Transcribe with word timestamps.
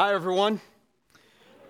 Hi, 0.00 0.14
everyone. 0.14 0.62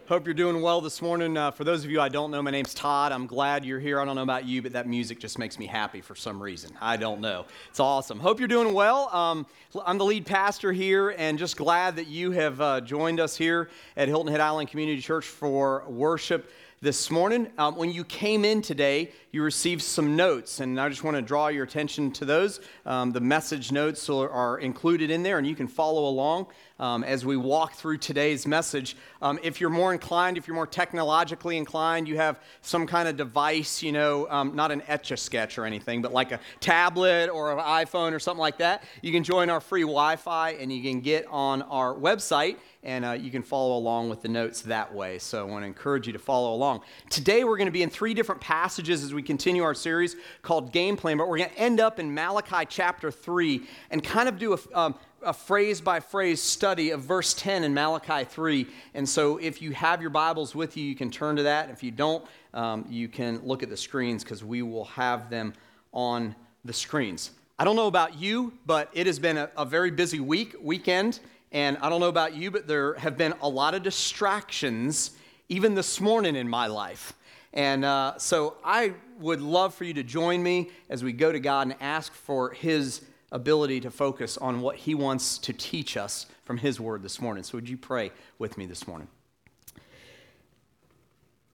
Hope 0.06 0.24
you're 0.24 0.34
doing 0.34 0.62
well 0.62 0.80
this 0.80 1.02
morning. 1.02 1.36
Uh, 1.36 1.50
for 1.50 1.64
those 1.64 1.84
of 1.84 1.90
you 1.90 2.00
I 2.00 2.08
don't 2.08 2.30
know, 2.30 2.40
my 2.40 2.52
name's 2.52 2.74
Todd. 2.74 3.10
I'm 3.10 3.26
glad 3.26 3.64
you're 3.64 3.80
here. 3.80 3.98
I 3.98 4.04
don't 4.04 4.14
know 4.14 4.22
about 4.22 4.46
you, 4.46 4.62
but 4.62 4.72
that 4.74 4.86
music 4.86 5.18
just 5.18 5.36
makes 5.36 5.58
me 5.58 5.66
happy 5.66 6.00
for 6.00 6.14
some 6.14 6.40
reason. 6.40 6.70
I 6.80 6.96
don't 6.96 7.20
know. 7.20 7.46
It's 7.70 7.80
awesome. 7.80 8.20
Hope 8.20 8.38
you're 8.38 8.46
doing 8.46 8.72
well. 8.72 9.08
Um, 9.12 9.48
I'm 9.84 9.98
the 9.98 10.04
lead 10.04 10.26
pastor 10.26 10.70
here, 10.70 11.12
and 11.18 11.40
just 11.40 11.56
glad 11.56 11.96
that 11.96 12.06
you 12.06 12.30
have 12.30 12.60
uh, 12.60 12.80
joined 12.82 13.18
us 13.18 13.36
here 13.36 13.68
at 13.96 14.06
Hilton 14.06 14.30
Head 14.30 14.40
Island 14.40 14.68
Community 14.68 15.02
Church 15.02 15.26
for 15.26 15.82
worship 15.88 16.52
this 16.80 17.10
morning. 17.10 17.50
Um, 17.58 17.74
when 17.74 17.90
you 17.90 18.04
came 18.04 18.44
in 18.44 18.62
today, 18.62 19.10
you 19.32 19.44
received 19.44 19.82
some 19.82 20.16
notes, 20.16 20.58
and 20.58 20.80
I 20.80 20.88
just 20.88 21.04
want 21.04 21.16
to 21.16 21.22
draw 21.22 21.48
your 21.48 21.62
attention 21.62 22.10
to 22.12 22.24
those. 22.24 22.60
Um, 22.84 23.12
the 23.12 23.20
message 23.20 23.70
notes 23.70 24.08
are, 24.10 24.58
included 24.58 25.10
in 25.10 25.22
there, 25.22 25.38
and 25.38 25.46
you 25.46 25.54
can 25.54 25.68
follow 25.68 26.08
along 26.08 26.46
um, 26.80 27.04
as 27.04 27.24
we 27.24 27.36
walk 27.36 27.74
through 27.74 27.98
today's 27.98 28.46
message. 28.46 28.96
Um, 29.22 29.38
if 29.42 29.60
you're 29.60 29.70
more 29.70 29.92
inclined, 29.92 30.36
if 30.36 30.48
you're 30.48 30.56
more 30.56 30.66
technologically 30.66 31.56
inclined, 31.56 32.08
you 32.08 32.16
have 32.16 32.40
some 32.62 32.86
kind 32.86 33.06
of 33.06 33.16
device, 33.16 33.82
you 33.82 33.92
know, 33.92 34.26
um, 34.30 34.56
not 34.56 34.72
an 34.72 34.82
etch 34.88 35.12
a 35.12 35.16
sketch 35.16 35.58
or 35.58 35.64
anything, 35.64 36.02
but 36.02 36.12
like 36.12 36.32
a 36.32 36.40
tablet 36.58 37.28
or 37.28 37.52
an 37.52 37.58
iPhone 37.58 38.12
or 38.12 38.18
something 38.18 38.40
like 38.40 38.58
that, 38.58 38.82
you 39.02 39.12
can 39.12 39.22
join 39.22 39.48
our 39.48 39.60
free 39.60 39.82
Wi 39.82 40.16
Fi 40.16 40.50
and 40.52 40.72
you 40.72 40.82
can 40.82 41.00
get 41.00 41.26
on 41.28 41.62
our 41.62 41.94
website 41.94 42.56
and 42.82 43.04
uh, 43.04 43.12
you 43.12 43.30
can 43.30 43.42
follow 43.42 43.76
along 43.76 44.08
with 44.08 44.22
the 44.22 44.28
notes 44.28 44.62
that 44.62 44.92
way. 44.94 45.18
So 45.18 45.40
I 45.40 45.50
want 45.50 45.62
to 45.64 45.66
encourage 45.66 46.06
you 46.06 46.14
to 46.14 46.18
follow 46.18 46.54
along. 46.54 46.80
Today 47.10 47.44
we're 47.44 47.58
going 47.58 47.66
to 47.66 47.72
be 47.72 47.82
in 47.82 47.90
three 47.90 48.14
different 48.14 48.40
passages 48.40 49.04
as 49.04 49.12
we 49.12 49.19
continue 49.22 49.62
our 49.62 49.74
series 49.74 50.16
called 50.42 50.72
Game 50.72 50.96
Plan, 50.96 51.18
but 51.18 51.28
we're 51.28 51.38
going 51.38 51.50
to 51.50 51.58
end 51.58 51.80
up 51.80 51.98
in 51.98 52.12
Malachi 52.12 52.66
chapter 52.68 53.10
3 53.10 53.62
and 53.90 54.02
kind 54.02 54.28
of 54.28 54.38
do 54.38 54.54
a, 54.54 54.78
um, 54.78 54.94
a 55.22 55.32
phrase 55.32 55.80
by 55.80 56.00
phrase 56.00 56.40
study 56.40 56.90
of 56.90 57.02
verse 57.02 57.34
10 57.34 57.64
in 57.64 57.74
Malachi 57.74 58.24
3. 58.24 58.66
And 58.94 59.08
so 59.08 59.36
if 59.38 59.60
you 59.60 59.72
have 59.72 60.00
your 60.00 60.10
Bibles 60.10 60.54
with 60.54 60.76
you, 60.76 60.84
you 60.84 60.94
can 60.94 61.10
turn 61.10 61.36
to 61.36 61.42
that. 61.44 61.70
If 61.70 61.82
you 61.82 61.90
don't, 61.90 62.24
um, 62.54 62.86
you 62.88 63.08
can 63.08 63.40
look 63.44 63.62
at 63.62 63.68
the 63.68 63.76
screens 63.76 64.24
because 64.24 64.44
we 64.44 64.62
will 64.62 64.86
have 64.86 65.30
them 65.30 65.54
on 65.92 66.34
the 66.64 66.72
screens. 66.72 67.30
I 67.58 67.64
don't 67.64 67.76
know 67.76 67.88
about 67.88 68.18
you, 68.18 68.52
but 68.66 68.88
it 68.92 69.06
has 69.06 69.18
been 69.18 69.36
a, 69.36 69.50
a 69.56 69.64
very 69.64 69.90
busy 69.90 70.20
week, 70.20 70.54
weekend. 70.62 71.20
And 71.52 71.76
I 71.78 71.88
don't 71.90 72.00
know 72.00 72.08
about 72.08 72.34
you, 72.34 72.50
but 72.50 72.66
there 72.66 72.94
have 72.94 73.18
been 73.18 73.34
a 73.42 73.48
lot 73.48 73.74
of 73.74 73.82
distractions 73.82 75.12
even 75.48 75.74
this 75.74 76.00
morning 76.00 76.36
in 76.36 76.48
my 76.48 76.68
life. 76.68 77.12
And 77.52 77.84
uh, 77.84 78.18
so 78.18 78.56
I 78.64 78.94
would 79.18 79.40
love 79.40 79.74
for 79.74 79.84
you 79.84 79.94
to 79.94 80.02
join 80.02 80.42
me 80.42 80.70
as 80.88 81.02
we 81.02 81.12
go 81.12 81.32
to 81.32 81.40
God 81.40 81.66
and 81.66 81.76
ask 81.80 82.12
for 82.12 82.50
His 82.50 83.02
ability 83.32 83.80
to 83.80 83.90
focus 83.90 84.38
on 84.38 84.60
what 84.60 84.76
He 84.76 84.94
wants 84.94 85.38
to 85.38 85.52
teach 85.52 85.96
us 85.96 86.26
from 86.44 86.58
His 86.58 86.80
Word 86.80 87.02
this 87.02 87.20
morning. 87.20 87.42
So, 87.42 87.58
would 87.58 87.68
you 87.68 87.76
pray 87.76 88.12
with 88.38 88.56
me 88.56 88.66
this 88.66 88.86
morning? 88.86 89.08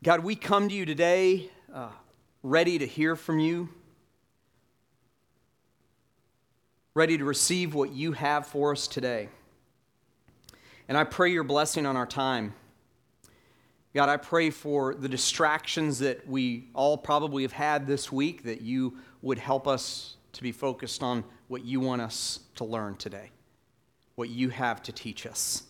God, 0.02 0.20
we 0.20 0.36
come 0.36 0.68
to 0.68 0.74
you 0.74 0.84
today 0.84 1.50
uh, 1.72 1.88
ready 2.42 2.78
to 2.78 2.86
hear 2.86 3.16
from 3.16 3.38
you, 3.38 3.68
ready 6.94 7.18
to 7.18 7.24
receive 7.24 7.74
what 7.74 7.92
you 7.92 8.12
have 8.12 8.46
for 8.46 8.72
us 8.72 8.86
today. 8.86 9.28
And 10.88 10.96
I 10.96 11.04
pray 11.04 11.32
your 11.32 11.42
blessing 11.42 11.86
on 11.86 11.96
our 11.96 12.06
time. 12.06 12.54
God, 13.96 14.10
I 14.10 14.18
pray 14.18 14.50
for 14.50 14.94
the 14.94 15.08
distractions 15.08 16.00
that 16.00 16.28
we 16.28 16.68
all 16.74 16.98
probably 16.98 17.44
have 17.44 17.52
had 17.52 17.86
this 17.86 18.12
week, 18.12 18.42
that 18.42 18.60
you 18.60 18.98
would 19.22 19.38
help 19.38 19.66
us 19.66 20.16
to 20.34 20.42
be 20.42 20.52
focused 20.52 21.02
on 21.02 21.24
what 21.48 21.64
you 21.64 21.80
want 21.80 22.02
us 22.02 22.40
to 22.56 22.64
learn 22.66 22.96
today, 22.96 23.30
what 24.14 24.28
you 24.28 24.50
have 24.50 24.82
to 24.82 24.92
teach 24.92 25.24
us. 25.24 25.62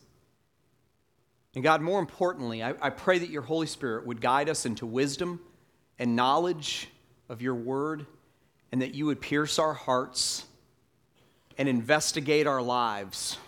And 1.55 1.63
God, 1.63 1.81
more 1.81 2.01
importantly, 2.01 2.65
I, 2.65 2.75
I 2.83 2.91
pray 2.91 3.21
that 3.21 3.31
your 3.31 3.43
Holy 3.43 3.69
Spirit 3.69 4.05
would 4.05 4.21
guide 4.21 4.49
us 4.49 4.67
into 4.67 4.87
wisdom 4.87 5.39
and 5.97 6.17
knowledge 6.17 6.89
of 7.29 7.41
your 7.41 7.55
word, 7.55 8.07
and 8.73 8.83
that 8.83 8.93
you 8.93 9.07
would 9.07 9.21
pierce 9.21 9.61
our 9.61 9.75
hearts 9.75 10.47
and 11.59 11.69
investigate 11.69 12.49
our 12.49 12.61
lives. 12.61 13.39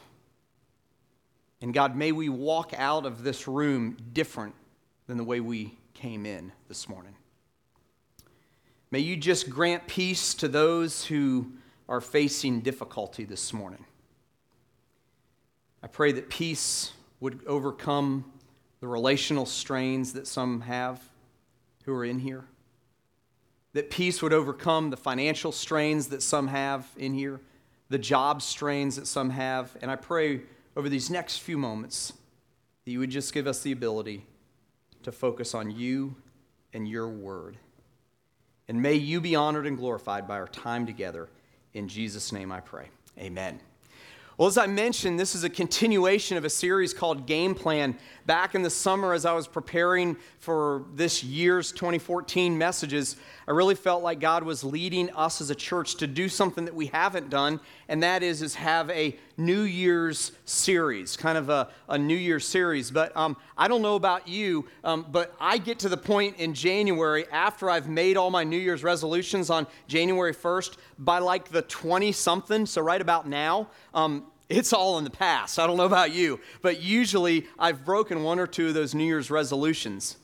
And 1.60 1.74
God, 1.74 1.96
may 1.96 2.12
we 2.12 2.28
walk 2.28 2.74
out 2.78 3.06
of 3.06 3.24
this 3.24 3.48
room 3.48 3.96
different 4.12 4.54
than 5.08 5.16
the 5.16 5.24
way 5.24 5.40
we 5.40 5.76
came 5.94 6.24
in 6.24 6.52
this 6.68 6.88
morning. 6.88 7.16
May 8.90 9.00
you 9.00 9.16
just 9.16 9.50
grant 9.50 9.88
peace 9.88 10.34
to 10.34 10.48
those 10.48 11.06
who 11.06 11.52
are 11.88 12.00
facing 12.00 12.60
difficulty 12.60 13.24
this 13.24 13.52
morning. 13.52 13.84
I 15.82 15.86
pray 15.86 16.12
that 16.12 16.28
peace 16.28 16.92
would 17.20 17.40
overcome 17.46 18.30
the 18.80 18.86
relational 18.86 19.46
strains 19.46 20.12
that 20.12 20.26
some 20.26 20.60
have 20.60 21.02
who 21.84 21.92
are 21.94 22.04
in 22.04 22.18
here. 22.18 22.44
That 23.72 23.90
peace 23.90 24.22
would 24.22 24.32
overcome 24.32 24.90
the 24.90 24.96
financial 24.96 25.52
strains 25.52 26.08
that 26.08 26.22
some 26.22 26.48
have 26.48 26.86
in 26.96 27.14
here, 27.14 27.40
the 27.88 27.98
job 27.98 28.42
strains 28.42 28.96
that 28.96 29.06
some 29.06 29.30
have. 29.30 29.74
And 29.80 29.90
I 29.90 29.96
pray 29.96 30.42
over 30.76 30.88
these 30.88 31.10
next 31.10 31.38
few 31.38 31.56
moments 31.56 32.12
that 32.84 32.90
you 32.90 32.98
would 32.98 33.10
just 33.10 33.32
give 33.32 33.46
us 33.46 33.62
the 33.62 33.72
ability 33.72 34.26
to 35.08 35.12
focus 35.12 35.54
on 35.54 35.70
you 35.70 36.14
and 36.74 36.86
your 36.86 37.08
word. 37.08 37.56
And 38.68 38.82
may 38.82 38.92
you 38.92 39.22
be 39.22 39.34
honored 39.34 39.66
and 39.66 39.74
glorified 39.74 40.28
by 40.28 40.38
our 40.38 40.48
time 40.48 40.84
together. 40.84 41.30
In 41.72 41.88
Jesus' 41.88 42.30
name 42.30 42.52
I 42.52 42.60
pray. 42.60 42.90
Amen. 43.18 43.58
Well, 44.36 44.48
as 44.48 44.58
I 44.58 44.66
mentioned, 44.66 45.18
this 45.18 45.34
is 45.34 45.44
a 45.44 45.50
continuation 45.50 46.36
of 46.36 46.44
a 46.44 46.50
series 46.50 46.92
called 46.92 47.26
Game 47.26 47.54
Plan. 47.54 47.96
Back 48.28 48.54
in 48.54 48.60
the 48.60 48.68
summer, 48.68 49.14
as 49.14 49.24
I 49.24 49.32
was 49.32 49.48
preparing 49.48 50.14
for 50.38 50.84
this 50.94 51.24
year's 51.24 51.72
2014 51.72 52.58
messages, 52.58 53.16
I 53.46 53.52
really 53.52 53.74
felt 53.74 54.02
like 54.02 54.20
God 54.20 54.42
was 54.42 54.62
leading 54.62 55.08
us 55.12 55.40
as 55.40 55.48
a 55.48 55.54
church 55.54 55.94
to 55.94 56.06
do 56.06 56.28
something 56.28 56.66
that 56.66 56.74
we 56.74 56.88
haven't 56.88 57.30
done, 57.30 57.58
and 57.88 58.02
that 58.02 58.22
is, 58.22 58.42
is 58.42 58.54
have 58.56 58.90
a 58.90 59.16
New 59.38 59.62
Year's 59.62 60.32
series, 60.44 61.16
kind 61.16 61.38
of 61.38 61.48
a, 61.48 61.70
a 61.88 61.96
New 61.96 62.14
Year's 62.14 62.46
series. 62.46 62.90
But 62.90 63.16
um, 63.16 63.34
I 63.56 63.66
don't 63.66 63.80
know 63.80 63.96
about 63.96 64.28
you, 64.28 64.66
um, 64.84 65.06
but 65.10 65.34
I 65.40 65.56
get 65.56 65.78
to 65.78 65.88
the 65.88 65.96
point 65.96 66.36
in 66.36 66.52
January 66.52 67.24
after 67.32 67.70
I've 67.70 67.88
made 67.88 68.18
all 68.18 68.30
my 68.30 68.44
New 68.44 68.58
Year's 68.58 68.84
resolutions 68.84 69.48
on 69.48 69.66
January 69.86 70.34
1st, 70.34 70.76
by 70.98 71.18
like 71.18 71.48
the 71.48 71.62
20 71.62 72.12
something, 72.12 72.66
so 72.66 72.82
right 72.82 73.00
about 73.00 73.26
now, 73.26 73.68
um, 73.94 74.26
it's 74.48 74.72
all 74.72 74.98
in 74.98 75.04
the 75.04 75.10
past. 75.10 75.58
I 75.58 75.66
don't 75.66 75.76
know 75.76 75.84
about 75.84 76.12
you, 76.12 76.40
but 76.62 76.80
usually 76.80 77.46
I've 77.58 77.84
broken 77.84 78.22
one 78.22 78.38
or 78.38 78.46
two 78.46 78.68
of 78.68 78.74
those 78.74 78.94
New 78.94 79.04
Year's 79.04 79.30
resolutions. 79.30 80.16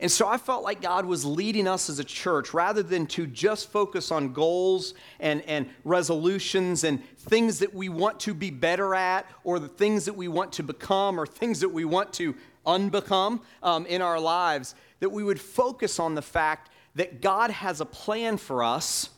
And 0.00 0.10
so 0.10 0.28
I 0.28 0.36
felt 0.36 0.62
like 0.62 0.80
God 0.80 1.04
was 1.06 1.24
leading 1.24 1.66
us 1.66 1.90
as 1.90 1.98
a 1.98 2.04
church 2.04 2.54
rather 2.54 2.84
than 2.84 3.06
to 3.08 3.26
just 3.26 3.70
focus 3.70 4.12
on 4.12 4.32
goals 4.32 4.94
and, 5.18 5.42
and 5.42 5.68
resolutions 5.84 6.84
and 6.84 7.04
things 7.16 7.58
that 7.58 7.74
we 7.74 7.88
want 7.88 8.20
to 8.20 8.34
be 8.34 8.50
better 8.50 8.94
at 8.94 9.26
or 9.42 9.58
the 9.58 9.68
things 9.68 10.04
that 10.04 10.14
we 10.14 10.28
want 10.28 10.52
to 10.52 10.62
become 10.62 11.18
or 11.18 11.26
things 11.26 11.60
that 11.60 11.68
we 11.68 11.84
want 11.84 12.12
to 12.14 12.36
unbecome 12.64 13.40
um, 13.62 13.86
in 13.86 14.00
our 14.00 14.20
lives, 14.20 14.76
that 15.00 15.10
we 15.10 15.24
would 15.24 15.40
focus 15.40 15.98
on 15.98 16.14
the 16.14 16.22
fact 16.22 16.70
that 16.94 17.20
God 17.20 17.50
has 17.50 17.80
a 17.80 17.84
plan 17.84 18.36
for 18.36 18.62
us 18.62 19.10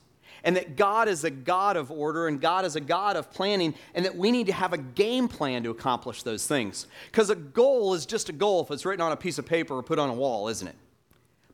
and 0.44 0.56
that 0.56 0.76
God 0.76 1.08
is 1.08 1.24
a 1.24 1.30
God 1.30 1.76
of 1.76 1.90
order 1.90 2.28
and 2.28 2.40
God 2.40 2.64
is 2.64 2.76
a 2.76 2.80
God 2.80 3.16
of 3.16 3.30
planning, 3.30 3.74
and 3.94 4.04
that 4.04 4.16
we 4.16 4.30
need 4.30 4.46
to 4.46 4.52
have 4.52 4.72
a 4.72 4.78
game 4.78 5.28
plan 5.28 5.62
to 5.64 5.70
accomplish 5.70 6.22
those 6.22 6.46
things. 6.46 6.86
Because 7.06 7.30
a 7.30 7.36
goal 7.36 7.94
is 7.94 8.06
just 8.06 8.28
a 8.28 8.32
goal 8.32 8.62
if 8.62 8.70
it's 8.70 8.84
written 8.84 9.04
on 9.04 9.12
a 9.12 9.16
piece 9.16 9.38
of 9.38 9.46
paper 9.46 9.74
or 9.74 9.82
put 9.82 9.98
on 9.98 10.08
a 10.08 10.14
wall, 10.14 10.48
isn't 10.48 10.68
it? 10.68 10.76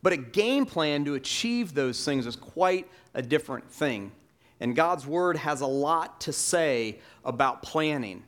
But 0.01 0.13
a 0.13 0.17
game 0.17 0.65
plan 0.65 1.05
to 1.05 1.15
achieve 1.15 1.73
those 1.73 2.03
things 2.05 2.25
is 2.25 2.35
quite 2.35 2.87
a 3.13 3.21
different 3.21 3.69
thing. 3.69 4.11
And 4.59 4.75
God's 4.75 5.05
Word 5.05 5.37
has 5.37 5.61
a 5.61 5.67
lot 5.67 6.21
to 6.21 6.33
say 6.33 6.99
about 7.25 7.61
planning. 7.61 8.23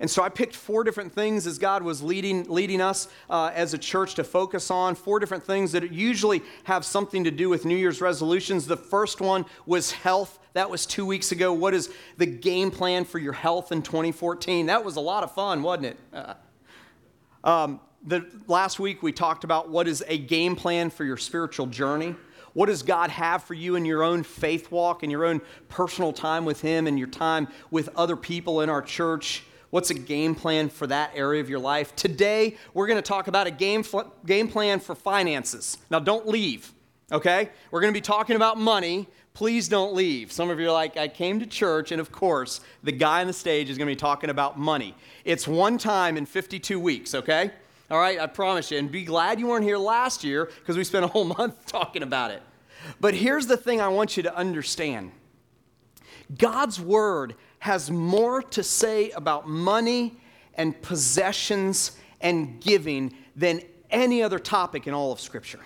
And 0.00 0.10
so 0.10 0.22
I 0.22 0.28
picked 0.28 0.54
four 0.54 0.84
different 0.84 1.12
things 1.12 1.46
as 1.46 1.58
God 1.58 1.82
was 1.82 2.02
leading, 2.02 2.44
leading 2.44 2.80
us 2.80 3.08
uh, 3.28 3.50
as 3.54 3.74
a 3.74 3.78
church 3.78 4.14
to 4.14 4.24
focus 4.24 4.70
on, 4.70 4.94
four 4.94 5.18
different 5.18 5.44
things 5.44 5.72
that 5.72 5.92
usually 5.92 6.42
have 6.64 6.84
something 6.84 7.24
to 7.24 7.30
do 7.30 7.48
with 7.48 7.64
New 7.64 7.76
Year's 7.76 8.00
resolutions. 8.00 8.66
The 8.66 8.76
first 8.76 9.20
one 9.20 9.44
was 9.66 9.90
health. 9.90 10.38
That 10.52 10.70
was 10.70 10.86
two 10.86 11.04
weeks 11.04 11.32
ago. 11.32 11.52
What 11.52 11.74
is 11.74 11.90
the 12.16 12.26
game 12.26 12.70
plan 12.70 13.04
for 13.04 13.18
your 13.18 13.32
health 13.32 13.72
in 13.72 13.82
2014? 13.82 14.66
That 14.66 14.84
was 14.84 14.96
a 14.96 15.00
lot 15.00 15.24
of 15.24 15.32
fun, 15.34 15.62
wasn't 15.62 15.86
it? 15.86 15.96
Uh, 16.12 16.34
um, 17.44 17.80
the, 18.04 18.26
last 18.46 18.78
week 18.78 19.02
we 19.02 19.12
talked 19.12 19.44
about 19.44 19.68
what 19.68 19.88
is 19.88 20.04
a 20.06 20.18
game 20.18 20.54
plan 20.54 20.90
for 20.90 21.04
your 21.04 21.16
spiritual 21.16 21.66
journey. 21.66 22.14
What 22.54 22.66
does 22.66 22.82
God 22.82 23.10
have 23.10 23.44
for 23.44 23.54
you 23.54 23.76
in 23.76 23.84
your 23.84 24.02
own 24.02 24.22
faith 24.22 24.70
walk 24.70 25.02
and 25.02 25.12
your 25.12 25.24
own 25.24 25.40
personal 25.68 26.12
time 26.12 26.44
with 26.44 26.60
Him 26.60 26.86
and 26.86 26.98
your 26.98 27.08
time 27.08 27.48
with 27.70 27.88
other 27.96 28.16
people 28.16 28.60
in 28.62 28.70
our 28.70 28.82
church? 28.82 29.44
What's 29.70 29.90
a 29.90 29.94
game 29.94 30.34
plan 30.34 30.70
for 30.70 30.86
that 30.86 31.12
area 31.14 31.40
of 31.42 31.50
your 31.50 31.58
life? 31.58 31.94
Today, 31.94 32.56
we're 32.72 32.86
going 32.86 32.96
to 32.98 33.02
talk 33.02 33.28
about 33.28 33.46
a 33.46 33.50
game, 33.50 33.84
game 34.24 34.48
plan 34.48 34.80
for 34.80 34.94
finances. 34.94 35.76
Now, 35.90 35.98
don't 35.98 36.26
leave. 36.26 36.72
Okay? 37.12 37.50
We're 37.70 37.80
going 37.80 37.92
to 37.92 37.96
be 37.96 38.02
talking 38.02 38.36
about 38.36 38.58
money. 38.58 39.08
Please 39.34 39.68
don't 39.68 39.94
leave. 39.94 40.32
Some 40.32 40.48
of 40.48 40.58
you 40.58 40.68
are 40.68 40.72
like, 40.72 40.96
I 40.96 41.06
came 41.06 41.38
to 41.40 41.46
church, 41.46 41.92
and 41.92 42.00
of 42.00 42.10
course, 42.10 42.60
the 42.82 42.92
guy 42.92 43.20
on 43.20 43.26
the 43.26 43.32
stage 43.32 43.68
is 43.68 43.76
going 43.76 43.86
to 43.86 43.92
be 43.92 43.96
talking 43.96 44.30
about 44.30 44.58
money. 44.58 44.94
It's 45.24 45.46
one 45.46 45.76
time 45.76 46.16
in 46.16 46.24
52 46.24 46.80
weeks, 46.80 47.14
okay? 47.14 47.50
All 47.90 47.98
right, 47.98 48.18
I 48.18 48.26
promise 48.26 48.70
you. 48.70 48.78
And 48.78 48.90
be 48.90 49.04
glad 49.04 49.38
you 49.38 49.48
weren't 49.48 49.64
here 49.64 49.78
last 49.78 50.24
year 50.24 50.46
because 50.46 50.76
we 50.76 50.84
spent 50.84 51.04
a 51.04 51.08
whole 51.08 51.24
month 51.38 51.66
talking 51.66 52.02
about 52.02 52.30
it. 52.30 52.42
But 53.00 53.14
here's 53.14 53.46
the 53.46 53.56
thing 53.56 53.80
I 53.80 53.88
want 53.88 54.16
you 54.16 54.22
to 54.22 54.34
understand 54.34 55.12
God's 56.36 56.80
word 56.80 57.34
has 57.60 57.90
more 57.90 58.42
to 58.42 58.62
say 58.62 59.10
about 59.10 59.48
money 59.48 60.16
and 60.54 60.80
possessions 60.82 61.92
and 62.20 62.60
giving 62.60 63.14
than 63.36 63.62
any 63.90 64.22
other 64.22 64.38
topic 64.38 64.86
in 64.86 64.94
all 64.94 65.12
of 65.12 65.20
Scripture. 65.20 65.60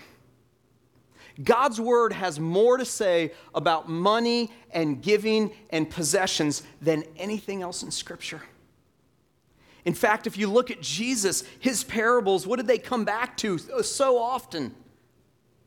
God's 1.42 1.80
word 1.80 2.12
has 2.12 2.38
more 2.38 2.76
to 2.76 2.84
say 2.84 3.32
about 3.54 3.88
money 3.88 4.50
and 4.70 5.02
giving 5.02 5.50
and 5.70 5.88
possessions 5.88 6.62
than 6.80 7.04
anything 7.16 7.62
else 7.62 7.82
in 7.82 7.90
Scripture. 7.90 8.42
In 9.84 9.94
fact, 9.94 10.26
if 10.26 10.36
you 10.36 10.48
look 10.48 10.70
at 10.70 10.80
Jesus, 10.80 11.42
his 11.58 11.82
parables, 11.82 12.46
what 12.46 12.56
did 12.56 12.66
they 12.66 12.78
come 12.78 13.04
back 13.04 13.36
to 13.38 13.58
so 13.58 14.18
often? 14.18 14.74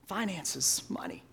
Finances, 0.08 0.84
money. 0.88 1.25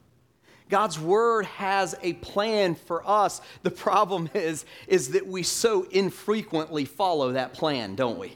God's 0.73 0.99
word 0.99 1.45
has 1.45 1.95
a 2.01 2.15
plan 2.15 2.77
for 2.77 3.07
us. 3.07 3.43
The 3.63 3.71
problem 3.71 4.31
is, 4.35 4.65
is 4.87 5.11
that 5.11 5.27
we 5.27 5.43
so 5.43 5.87
infrequently 5.91 6.87
follow 6.87 7.33
that 7.33 7.53
plan, 7.53 7.95
don't 7.95 8.19
we? 8.19 8.33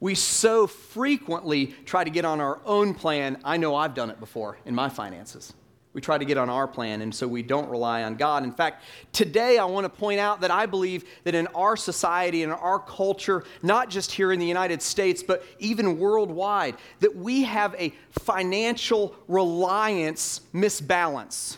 We 0.00 0.16
so 0.16 0.66
frequently 0.66 1.68
try 1.84 2.02
to 2.02 2.10
get 2.10 2.24
on 2.24 2.40
our 2.40 2.58
own 2.64 2.94
plan. 2.94 3.38
I 3.44 3.58
know 3.58 3.76
I've 3.76 3.94
done 3.94 4.10
it 4.10 4.18
before 4.18 4.58
in 4.64 4.74
my 4.74 4.88
finances. 4.88 5.52
We 5.92 6.00
try 6.00 6.18
to 6.18 6.24
get 6.24 6.38
on 6.38 6.48
our 6.48 6.68
plan, 6.68 7.02
and 7.02 7.12
so 7.12 7.26
we 7.26 7.42
don't 7.42 7.68
rely 7.68 8.04
on 8.04 8.14
God. 8.14 8.44
In 8.44 8.52
fact, 8.52 8.84
today 9.12 9.58
I 9.58 9.64
want 9.64 9.84
to 9.84 9.88
point 9.88 10.20
out 10.20 10.40
that 10.42 10.50
I 10.52 10.66
believe 10.66 11.04
that 11.24 11.34
in 11.34 11.48
our 11.48 11.76
society 11.76 12.44
and 12.44 12.52
our 12.52 12.78
culture, 12.78 13.42
not 13.60 13.90
just 13.90 14.12
here 14.12 14.30
in 14.30 14.38
the 14.38 14.46
United 14.46 14.82
States, 14.82 15.20
but 15.20 15.44
even 15.58 15.98
worldwide, 15.98 16.76
that 17.00 17.16
we 17.16 17.42
have 17.42 17.74
a 17.76 17.92
financial 18.12 19.16
reliance 19.26 20.42
misbalance. 20.54 21.56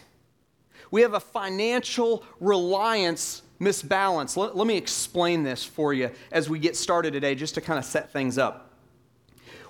We 0.90 1.02
have 1.02 1.12
a 1.12 1.20
financial 1.20 2.24
reliance 2.40 3.42
misbalance. 3.60 4.36
Let, 4.38 4.56
let 4.56 4.66
me 4.66 4.78
explain 4.78 5.42
this 5.42 5.62
for 5.62 5.92
you 5.92 6.10
as 6.30 6.48
we 6.48 6.58
get 6.58 6.74
started 6.74 7.12
today, 7.12 7.34
just 7.34 7.54
to 7.56 7.60
kind 7.60 7.78
of 7.78 7.84
set 7.84 8.12
things 8.12 8.38
up. 8.38 8.71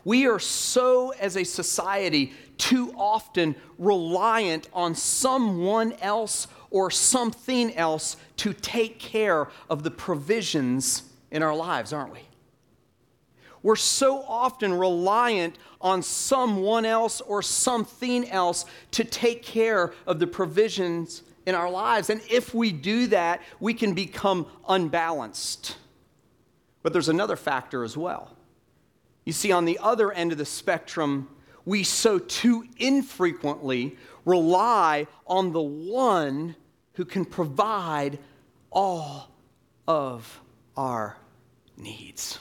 We 0.04 0.26
are 0.26 0.38
so, 0.38 1.10
as 1.10 1.36
a 1.36 1.44
society, 1.44 2.32
too 2.58 2.92
often 2.96 3.54
reliant 3.78 4.68
on 4.72 4.94
someone 4.94 5.92
else 5.94 6.48
or 6.70 6.90
something 6.90 7.74
else 7.74 8.16
to 8.38 8.52
take 8.52 8.98
care 8.98 9.48
of 9.68 9.82
the 9.82 9.90
provisions 9.90 11.04
in 11.30 11.42
our 11.42 11.54
lives, 11.54 11.92
aren't 11.92 12.12
we? 12.12 12.20
We're 13.62 13.76
so 13.76 14.22
often 14.22 14.74
reliant 14.74 15.56
on 15.80 16.02
someone 16.02 16.84
else 16.84 17.20
or 17.20 17.42
something 17.42 18.28
else 18.28 18.64
to 18.92 19.04
take 19.04 19.42
care 19.42 19.92
of 20.06 20.18
the 20.18 20.26
provisions 20.26 21.22
in 21.46 21.54
our 21.54 21.70
lives. 21.70 22.10
And 22.10 22.20
if 22.30 22.54
we 22.54 22.72
do 22.72 23.06
that, 23.08 23.40
we 23.60 23.74
can 23.74 23.94
become 23.94 24.46
unbalanced. 24.68 25.76
But 26.82 26.92
there's 26.92 27.08
another 27.08 27.36
factor 27.36 27.84
as 27.84 27.96
well. 27.96 28.36
You 29.24 29.32
see, 29.32 29.52
on 29.52 29.64
the 29.64 29.78
other 29.80 30.12
end 30.12 30.32
of 30.32 30.38
the 30.38 30.44
spectrum, 30.44 31.28
we 31.64 31.84
so 31.84 32.18
too 32.18 32.64
infrequently 32.78 33.96
rely 34.24 35.06
on 35.26 35.52
the 35.52 35.62
one 35.62 36.56
who 36.94 37.04
can 37.04 37.24
provide 37.24 38.18
all 38.70 39.30
of 39.86 40.40
our 40.76 41.16
needs. 41.76 42.38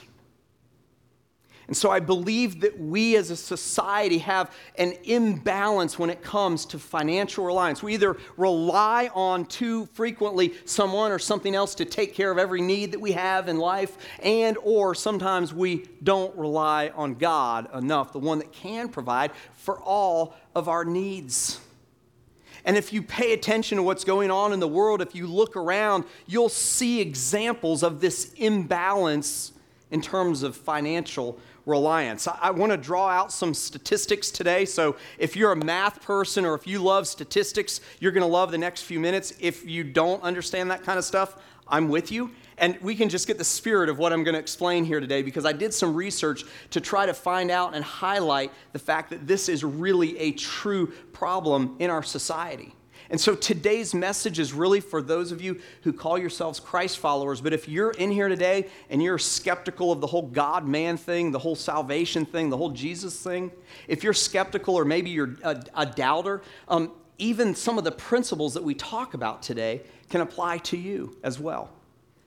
And 1.68 1.76
so 1.76 1.90
I 1.90 2.00
believe 2.00 2.60
that 2.62 2.78
we 2.78 3.16
as 3.16 3.30
a 3.30 3.36
society 3.36 4.18
have 4.18 4.54
an 4.78 4.94
imbalance 5.04 5.98
when 5.98 6.10
it 6.10 6.22
comes 6.22 6.66
to 6.66 6.78
financial 6.78 7.44
reliance. 7.44 7.82
We 7.82 7.94
either 7.94 8.16
rely 8.36 9.10
on 9.14 9.46
too 9.46 9.86
frequently 9.86 10.54
someone 10.64 11.12
or 11.12 11.18
something 11.20 11.54
else 11.54 11.74
to 11.76 11.84
take 11.84 12.14
care 12.14 12.32
of 12.32 12.38
every 12.38 12.60
need 12.60 12.92
that 12.92 13.00
we 13.00 13.12
have 13.12 13.48
in 13.48 13.58
life 13.58 13.96
and 14.22 14.58
or 14.62 14.94
sometimes 14.94 15.54
we 15.54 15.88
don't 16.02 16.36
rely 16.36 16.88
on 16.96 17.14
God 17.14 17.68
enough, 17.74 18.12
the 18.12 18.18
one 18.18 18.38
that 18.38 18.52
can 18.52 18.88
provide 18.88 19.30
for 19.54 19.78
all 19.80 20.34
of 20.54 20.68
our 20.68 20.84
needs. 20.84 21.60
And 22.64 22.76
if 22.76 22.92
you 22.92 23.02
pay 23.02 23.32
attention 23.32 23.76
to 23.76 23.82
what's 23.82 24.04
going 24.04 24.30
on 24.30 24.52
in 24.52 24.60
the 24.60 24.68
world, 24.68 25.00
if 25.00 25.14
you 25.14 25.26
look 25.26 25.56
around, 25.56 26.04
you'll 26.26 26.48
see 26.48 27.00
examples 27.00 27.82
of 27.82 28.00
this 28.00 28.32
imbalance 28.34 29.52
in 29.90 30.00
terms 30.00 30.42
of 30.42 30.56
financial 30.56 31.38
reliance. 31.66 32.26
I, 32.26 32.38
I 32.42 32.50
want 32.50 32.72
to 32.72 32.78
draw 32.78 33.08
out 33.08 33.32
some 33.32 33.54
statistics 33.54 34.30
today. 34.30 34.64
So 34.64 34.96
if 35.18 35.36
you're 35.36 35.52
a 35.52 35.64
math 35.64 36.02
person 36.02 36.44
or 36.44 36.54
if 36.54 36.66
you 36.66 36.80
love 36.80 37.06
statistics, 37.06 37.80
you're 38.00 38.12
going 38.12 38.22
to 38.22 38.26
love 38.26 38.50
the 38.50 38.58
next 38.58 38.82
few 38.82 39.00
minutes. 39.00 39.34
If 39.40 39.64
you 39.64 39.84
don't 39.84 40.22
understand 40.22 40.70
that 40.70 40.82
kind 40.82 40.98
of 40.98 41.04
stuff, 41.04 41.36
I'm 41.68 41.88
with 41.88 42.12
you. 42.12 42.30
And 42.58 42.78
we 42.80 42.94
can 42.94 43.08
just 43.08 43.26
get 43.26 43.38
the 43.38 43.44
spirit 43.44 43.88
of 43.88 43.98
what 43.98 44.12
I'm 44.12 44.24
going 44.24 44.34
to 44.34 44.40
explain 44.40 44.84
here 44.84 45.00
today 45.00 45.22
because 45.22 45.44
I 45.44 45.52
did 45.52 45.72
some 45.72 45.94
research 45.94 46.44
to 46.70 46.80
try 46.80 47.06
to 47.06 47.14
find 47.14 47.50
out 47.50 47.74
and 47.74 47.82
highlight 47.82 48.52
the 48.72 48.78
fact 48.78 49.10
that 49.10 49.26
this 49.26 49.48
is 49.48 49.64
really 49.64 50.18
a 50.18 50.32
true 50.32 50.88
problem 51.12 51.76
in 51.78 51.90
our 51.90 52.02
society. 52.02 52.74
And 53.12 53.20
so 53.20 53.34
today's 53.34 53.94
message 53.94 54.38
is 54.38 54.54
really 54.54 54.80
for 54.80 55.02
those 55.02 55.32
of 55.32 55.42
you 55.42 55.60
who 55.82 55.92
call 55.92 56.16
yourselves 56.16 56.58
Christ 56.58 56.96
followers. 56.96 57.42
But 57.42 57.52
if 57.52 57.68
you're 57.68 57.90
in 57.90 58.10
here 58.10 58.26
today 58.26 58.68
and 58.88 59.02
you're 59.02 59.18
skeptical 59.18 59.92
of 59.92 60.00
the 60.00 60.06
whole 60.06 60.22
God 60.22 60.66
man 60.66 60.96
thing, 60.96 61.30
the 61.30 61.38
whole 61.38 61.54
salvation 61.54 62.24
thing, 62.24 62.48
the 62.48 62.56
whole 62.56 62.70
Jesus 62.70 63.22
thing, 63.22 63.52
if 63.86 64.02
you're 64.02 64.14
skeptical 64.14 64.74
or 64.76 64.86
maybe 64.86 65.10
you're 65.10 65.36
a, 65.44 65.62
a 65.74 65.84
doubter, 65.84 66.40
um, 66.68 66.90
even 67.18 67.54
some 67.54 67.76
of 67.76 67.84
the 67.84 67.92
principles 67.92 68.54
that 68.54 68.64
we 68.64 68.72
talk 68.72 69.12
about 69.12 69.42
today 69.42 69.82
can 70.08 70.22
apply 70.22 70.56
to 70.58 70.78
you 70.78 71.14
as 71.22 71.38
well. 71.38 71.70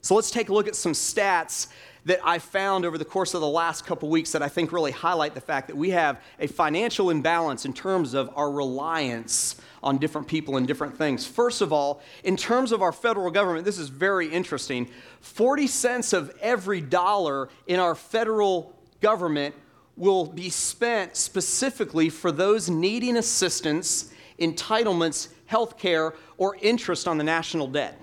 So 0.01 0.13
let's 0.13 0.29
take 0.29 0.49
a 0.49 0.53
look 0.53 0.67
at 0.67 0.75
some 0.75 0.91
stats 0.91 1.65
that 2.05 2.19
I 2.23 2.38
found 2.38 2.85
over 2.85 2.99
the 2.99 3.05
course 3.05 3.33
of 3.33 3.41
the 3.41 3.47
last 3.47 3.88
couple 3.88 4.09
weeks 4.09 4.31
that 4.33 4.43
I 4.43 4.47
think 4.47 4.71
really 4.71 4.91
highlight 4.91 5.33
the 5.33 5.41
fact 5.41 5.67
that 5.67 5.75
we 5.75 5.89
have 5.89 6.21
a 6.39 6.45
financial 6.45 7.09
imbalance 7.09 7.65
in 7.65 7.73
terms 7.73 8.13
of 8.13 8.29
our 8.35 8.51
reliance 8.51 9.55
on 9.85 9.99
different 9.99 10.27
people 10.27 10.57
and 10.57 10.67
different 10.67 10.97
things. 10.97 11.25
First 11.27 11.61
of 11.61 11.71
all, 11.71 12.01
in 12.23 12.35
terms 12.35 12.71
of 12.71 12.81
our 12.81 12.91
federal 12.91 13.29
government, 13.29 13.63
this 13.63 13.77
is 13.77 13.89
very 13.89 14.27
interesting. 14.27 14.89
40 15.21 15.67
cents 15.67 16.11
of 16.11 16.35
every 16.41 16.81
dollar 16.81 17.49
in 17.67 17.79
our 17.79 17.93
federal 17.93 18.75
government 18.99 19.53
will 19.95 20.25
be 20.25 20.50
spent 20.50 21.15
specifically 21.15 22.10
for 22.10 22.31
those 22.31 22.69
needing 22.69 23.15
assistance, 23.15 24.12
entitlements, 24.39 25.29
health 25.45 25.77
care, 25.77 26.15
or 26.38 26.57
interest 26.62 27.07
on 27.07 27.19
the 27.19 27.24
national 27.24 27.67
debt. 27.67 28.01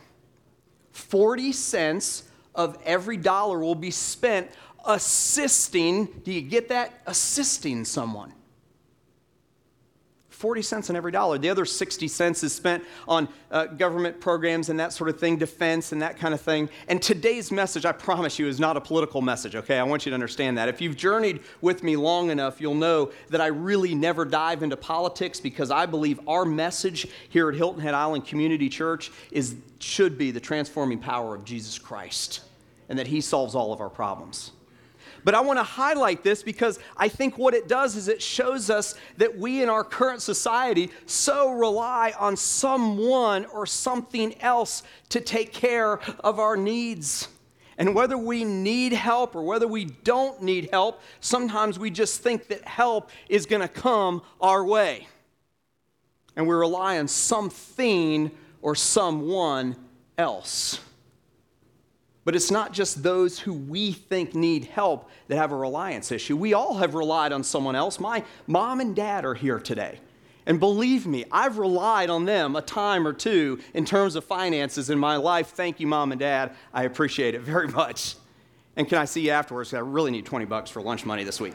40 0.93 1.53
cents 1.53 2.25
of 2.55 2.79
every 2.85 3.17
dollar 3.17 3.59
will 3.59 3.75
be 3.75 3.91
spent 3.91 4.49
assisting, 4.87 6.07
do 6.25 6.33
you 6.33 6.43
get 6.43 6.69
that? 6.69 7.03
Assisting 7.07 7.85
someone. 7.85 8.33
40 10.43 10.61
cents 10.63 10.91
on 10.91 10.97
every 10.97 11.13
dollar. 11.13 11.39
The 11.39 11.51
other 11.51 11.65
60 11.65 12.09
cents 12.09 12.43
is 12.43 12.53
spent 12.53 12.83
on 13.07 13.29
uh, 13.53 13.67
government 13.67 14.21
programs 14.21 14.71
and 14.71 14.81
that 14.81 14.93
sort 14.93 15.09
of 15.09 15.21
thing, 15.21 15.37
defense 15.37 15.93
and 15.93 16.03
that 16.03 16.17
kind 16.17 16.35
of 16.35 16.41
thing. 16.41 16.69
And 16.89 17.01
today's 17.01 17.53
message, 17.53 17.87
I 17.87 17.93
promise 17.93 18.41
you, 18.41 18.49
is 18.49 18.59
not 18.59 18.77
a 18.77 18.81
political 18.81 19.23
message, 19.23 19.55
okay? 19.55 19.79
I 19.79 19.85
want 19.85 20.05
you 20.05 20.11
to 20.11 20.15
understand 20.15 20.59
that. 20.59 20.69
If 20.69 20.81
you've 20.81 20.97
journeyed 20.97 21.43
with 21.61 21.85
me 21.85 21.95
long 21.95 22.31
enough, 22.31 22.61
you'll 22.61 22.75
know 22.75 23.13
that 23.31 23.41
I 23.41 23.47
really 23.47 23.95
never 23.95 24.25
dive 24.25 24.65
into 24.65 24.77
politics 24.77 25.39
because 25.39 25.71
I 25.71 25.87
believe 25.87 26.19
our 26.27 26.45
message 26.45 27.07
here 27.29 27.49
at 27.49 27.55
Hilton 27.55 27.81
Head 27.81 27.95
Island 27.95 28.27
Community 28.27 28.69
Church 28.69 29.13
is, 29.31 29.55
should 29.79 30.19
be 30.19 30.33
the 30.33 30.41
transforming 30.41 30.99
power 30.99 31.37
of 31.37 31.45
Jesus 31.45 31.79
Christ 31.79 32.41
and 32.89 32.99
that 32.99 33.07
He 33.07 33.21
solves 33.21 33.55
all 33.55 33.73
of 33.73 33.81
our 33.81 33.91
problems. 33.91 34.51
But 35.25 35.35
I 35.35 35.41
want 35.41 35.59
to 35.59 35.65
highlight 35.65 36.25
this 36.25 36.43
because 36.43 36.79
I 36.97 37.09
think 37.09 37.39
what 37.39 37.55
it 37.55 37.69
does 37.69 37.97
is 37.97 38.09
it 38.09 38.21
shows 38.21 38.71
us 38.71 38.95
that 39.19 39.39
we 39.39 39.63
in 39.63 39.69
our 39.69 39.85
current 39.85 40.23
society 40.23 40.91
so 41.07 41.53
rely 41.53 42.13
on 42.19 42.37
someone 42.37 43.47
or 43.47 43.67
something 43.67 44.41
else 44.41 44.83
to 45.11 45.21
take 45.21 45.53
care 45.53 46.01
of 46.21 46.39
our 46.39 46.57
needs. 46.57 47.29
And 47.79 47.95
whether 47.95 48.19
we 48.19 48.45
need 48.45 48.93
help 48.93 49.35
or 49.35 49.43
whether 49.43 49.67
we 49.67 49.87
don't 49.87 50.43
need 50.43 50.69
help, 50.73 51.01
sometimes 51.21 51.79
we 51.79 51.91
just 51.91 52.21
think 52.21 52.49
that 52.49 52.67
help 52.67 53.11
is 53.29 53.47
going 53.47 53.63
to 53.63 53.69
come 53.69 54.23
our 54.41 54.65
way. 54.65 55.07
And 56.37 56.47
we 56.47 56.55
rely 56.55 56.99
on 56.99 57.09
something 57.09 58.31
or 58.61 58.75
someone 58.75 59.77
else. 60.19 60.81
But 62.25 62.37
it's 62.37 62.51
not 62.51 62.73
just 62.73 63.03
those 63.03 63.39
who 63.39 63.53
we 63.53 63.93
think 63.93 64.35
need 64.35 64.67
help 64.67 65.11
that 65.29 65.37
have 65.37 65.51
a 65.51 65.57
reliance 65.57 66.13
issue. 66.13 66.37
We 66.37 66.55
all 66.55 66.75
have 66.75 66.95
relied 66.95 67.33
on 67.33 67.43
someone 67.43 67.75
else. 67.75 67.99
My 67.99 68.25
mom 68.47 68.81
and 68.81 68.95
dad 68.95 69.25
are 69.25 69.35
here 69.35 69.59
today. 69.59 69.99
And 70.47 70.59
believe 70.59 71.07
me, 71.07 71.25
I've 71.31 71.59
relied 71.59 72.11
on 72.11 72.25
them 72.25 72.57
a 72.57 72.63
time 72.63 73.07
or 73.07 73.13
two 73.13 73.61
in 73.75 73.85
terms 73.85 74.17
of 74.17 74.25
finances 74.25 74.91
in 74.91 74.99
my 74.99 75.17
life. 75.17 75.49
Thank 75.49 75.81
you, 75.81 75.87
mom 75.87 76.13
and 76.13 76.21
dad. 76.21 76.55
I 76.73 76.85
appreciate 76.85 77.35
it 77.35 77.41
very 77.41 77.69
much. 77.83 78.17
And 78.77 78.89
can 78.89 78.99
I 78.99 79.05
see 79.05 79.23
you 79.23 79.31
afterwards? 79.31 79.75
I 79.75 79.81
really 79.81 80.11
need 80.11 80.27
20 80.27 80.45
bucks 80.47 80.71
for 80.71 80.81
lunch 80.81 81.05
money 81.05 81.25
this 81.25 81.41
week. 81.41 81.55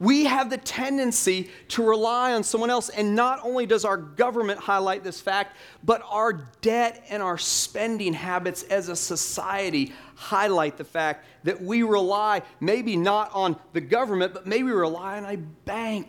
We 0.00 0.24
have 0.24 0.48
the 0.48 0.56
tendency 0.56 1.50
to 1.68 1.84
rely 1.84 2.32
on 2.32 2.42
someone 2.42 2.70
else. 2.70 2.88
And 2.88 3.14
not 3.14 3.40
only 3.44 3.66
does 3.66 3.84
our 3.84 3.98
government 3.98 4.58
highlight 4.58 5.04
this 5.04 5.20
fact, 5.20 5.56
but 5.84 6.02
our 6.08 6.32
debt 6.62 7.04
and 7.10 7.22
our 7.22 7.36
spending 7.36 8.14
habits 8.14 8.62
as 8.64 8.88
a 8.88 8.96
society 8.96 9.92
highlight 10.14 10.78
the 10.78 10.84
fact 10.84 11.26
that 11.44 11.60
we 11.62 11.82
rely 11.82 12.40
maybe 12.60 12.96
not 12.96 13.30
on 13.34 13.56
the 13.74 13.80
government, 13.80 14.32
but 14.32 14.46
maybe 14.46 14.70
rely 14.70 15.18
on 15.18 15.26
a 15.26 15.36
bank 15.36 16.08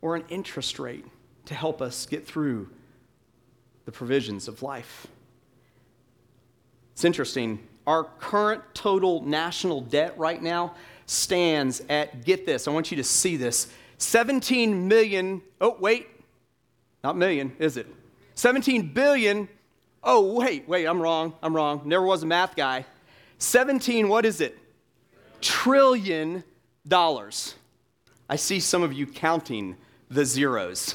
or 0.00 0.16
an 0.16 0.24
interest 0.30 0.78
rate 0.78 1.04
to 1.44 1.54
help 1.54 1.82
us 1.82 2.06
get 2.06 2.26
through 2.26 2.70
the 3.84 3.92
provisions 3.92 4.48
of 4.48 4.62
life. 4.62 5.06
It's 6.92 7.04
interesting. 7.04 7.66
Our 7.86 8.04
current 8.04 8.62
total 8.72 9.22
national 9.22 9.82
debt 9.82 10.16
right 10.16 10.42
now 10.42 10.74
stands 11.10 11.82
at, 11.88 12.24
get 12.24 12.46
this, 12.46 12.68
I 12.68 12.70
want 12.70 12.92
you 12.92 12.96
to 12.98 13.04
see 13.04 13.36
this 13.36 13.66
17 13.98 14.86
million, 14.86 15.42
oh, 15.60 15.76
wait, 15.80 16.06
not 17.02 17.16
million, 17.16 17.52
is 17.58 17.76
it? 17.76 17.88
17 18.36 18.92
billion, 18.92 19.48
oh, 20.04 20.34
wait, 20.34 20.68
wait, 20.68 20.86
I'm 20.86 21.00
wrong, 21.02 21.34
I'm 21.42 21.54
wrong. 21.54 21.82
Never 21.84 22.04
was 22.04 22.22
a 22.22 22.26
math 22.26 22.54
guy. 22.54 22.86
17, 23.38 24.08
what 24.08 24.24
is 24.24 24.40
it? 24.40 24.56
Trillion 25.40 26.44
dollars. 26.86 27.56
I 28.28 28.36
see 28.36 28.60
some 28.60 28.84
of 28.84 28.92
you 28.92 29.06
counting 29.06 29.76
the 30.10 30.24
zeros. 30.24 30.94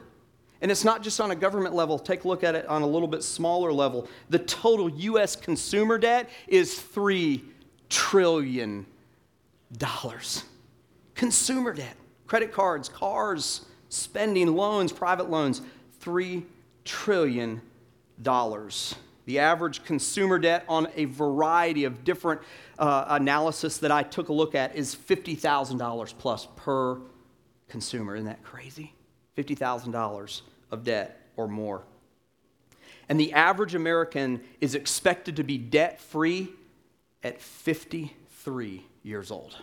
And 0.62 0.72
it's 0.72 0.84
not 0.84 1.04
just 1.04 1.20
on 1.22 1.32
a 1.32 1.36
government 1.36 1.76
level. 1.76 2.00
Take 2.00 2.24
a 2.24 2.28
look 2.28 2.44
at 2.44 2.56
it 2.56 2.66
on 2.68 2.82
a 2.82 2.88
little 2.88 3.08
bit 3.08 3.24
smaller 3.24 3.72
level. 3.72 4.08
The 4.30 4.40
total 4.40 4.90
U.S. 4.90 5.36
consumer 5.36 5.98
debt 5.98 6.30
is 6.48 6.74
$3 6.74 7.42
trillion. 7.90 8.86
Consumer 11.16 11.74
debt, 11.74 11.96
credit 12.28 12.52
cards, 12.52 12.90
cars, 12.90 13.66
spending, 13.90 14.56
loans, 14.56 14.92
private 14.92 15.30
loans, 15.30 15.62
$3 16.02 16.44
trillion. 16.86 17.62
The 18.24 19.40
average 19.40 19.84
consumer 19.84 20.40
debt 20.40 20.64
on 20.68 20.88
a 20.96 21.06
variety 21.06 21.86
of 21.86 22.04
different 22.04 22.42
uh, 22.78 23.06
analysis 23.10 23.78
that 23.80 23.92
I 23.92 24.04
took 24.04 24.30
a 24.30 24.34
look 24.34 24.56
at 24.56 24.76
is 24.76 24.96
$50,000 24.96 26.18
plus 26.18 26.48
per 26.56 27.00
consumer. 27.72 28.16
Isn't 28.16 28.28
that 28.28 28.44
crazy? 28.44 28.94
$50,000 29.38 30.42
of 30.70 30.84
debt 30.84 31.20
or 31.38 31.48
more. 31.48 31.84
And 33.10 33.20
the 33.20 33.34
average 33.34 33.74
American 33.74 34.42
is 34.60 34.76
expected 34.76 35.38
to 35.38 35.44
be 35.44 35.58
debt 35.58 36.00
free 36.00 36.50
at 37.24 37.42
53 37.42 38.86
years 39.04 39.32
old. 39.32 39.58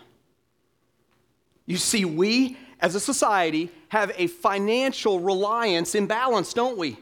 You 1.66 1.76
see, 1.76 2.04
we 2.04 2.56
as 2.80 2.94
a 2.94 3.00
society 3.00 3.70
have 3.88 4.12
a 4.16 4.26
financial 4.26 5.20
reliance 5.20 5.94
imbalance, 5.94 6.52
don't 6.52 6.78
we? 6.78 6.98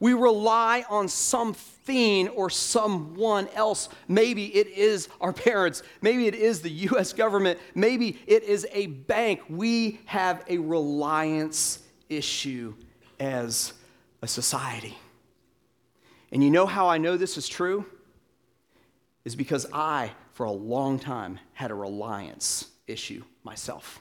We 0.00 0.12
rely 0.12 0.84
on 0.88 1.08
something 1.08 2.28
or 2.28 2.50
someone 2.50 3.48
else. 3.54 3.88
Maybe 4.08 4.54
it 4.54 4.66
is 4.68 5.08
our 5.20 5.32
parents. 5.32 5.82
Maybe 6.02 6.26
it 6.26 6.34
is 6.34 6.60
the 6.60 6.70
US 6.70 7.12
government. 7.12 7.58
Maybe 7.74 8.18
it 8.26 8.42
is 8.42 8.66
a 8.72 8.86
bank. 8.86 9.40
We 9.48 10.00
have 10.06 10.44
a 10.48 10.58
reliance 10.58 11.80
issue 12.08 12.74
as 13.18 13.72
a 14.22 14.28
society. 14.28 14.96
And 16.32 16.42
you 16.42 16.50
know 16.50 16.66
how 16.66 16.88
I 16.88 16.98
know 16.98 17.16
this 17.16 17.38
is 17.38 17.48
true? 17.48 17.86
Is 19.24 19.34
because 19.34 19.66
I, 19.72 20.12
for 20.34 20.44
a 20.44 20.52
long 20.52 20.98
time, 20.98 21.38
had 21.52 21.70
a 21.70 21.74
reliance 21.74 22.68
issue 22.86 23.24
myself. 23.42 24.00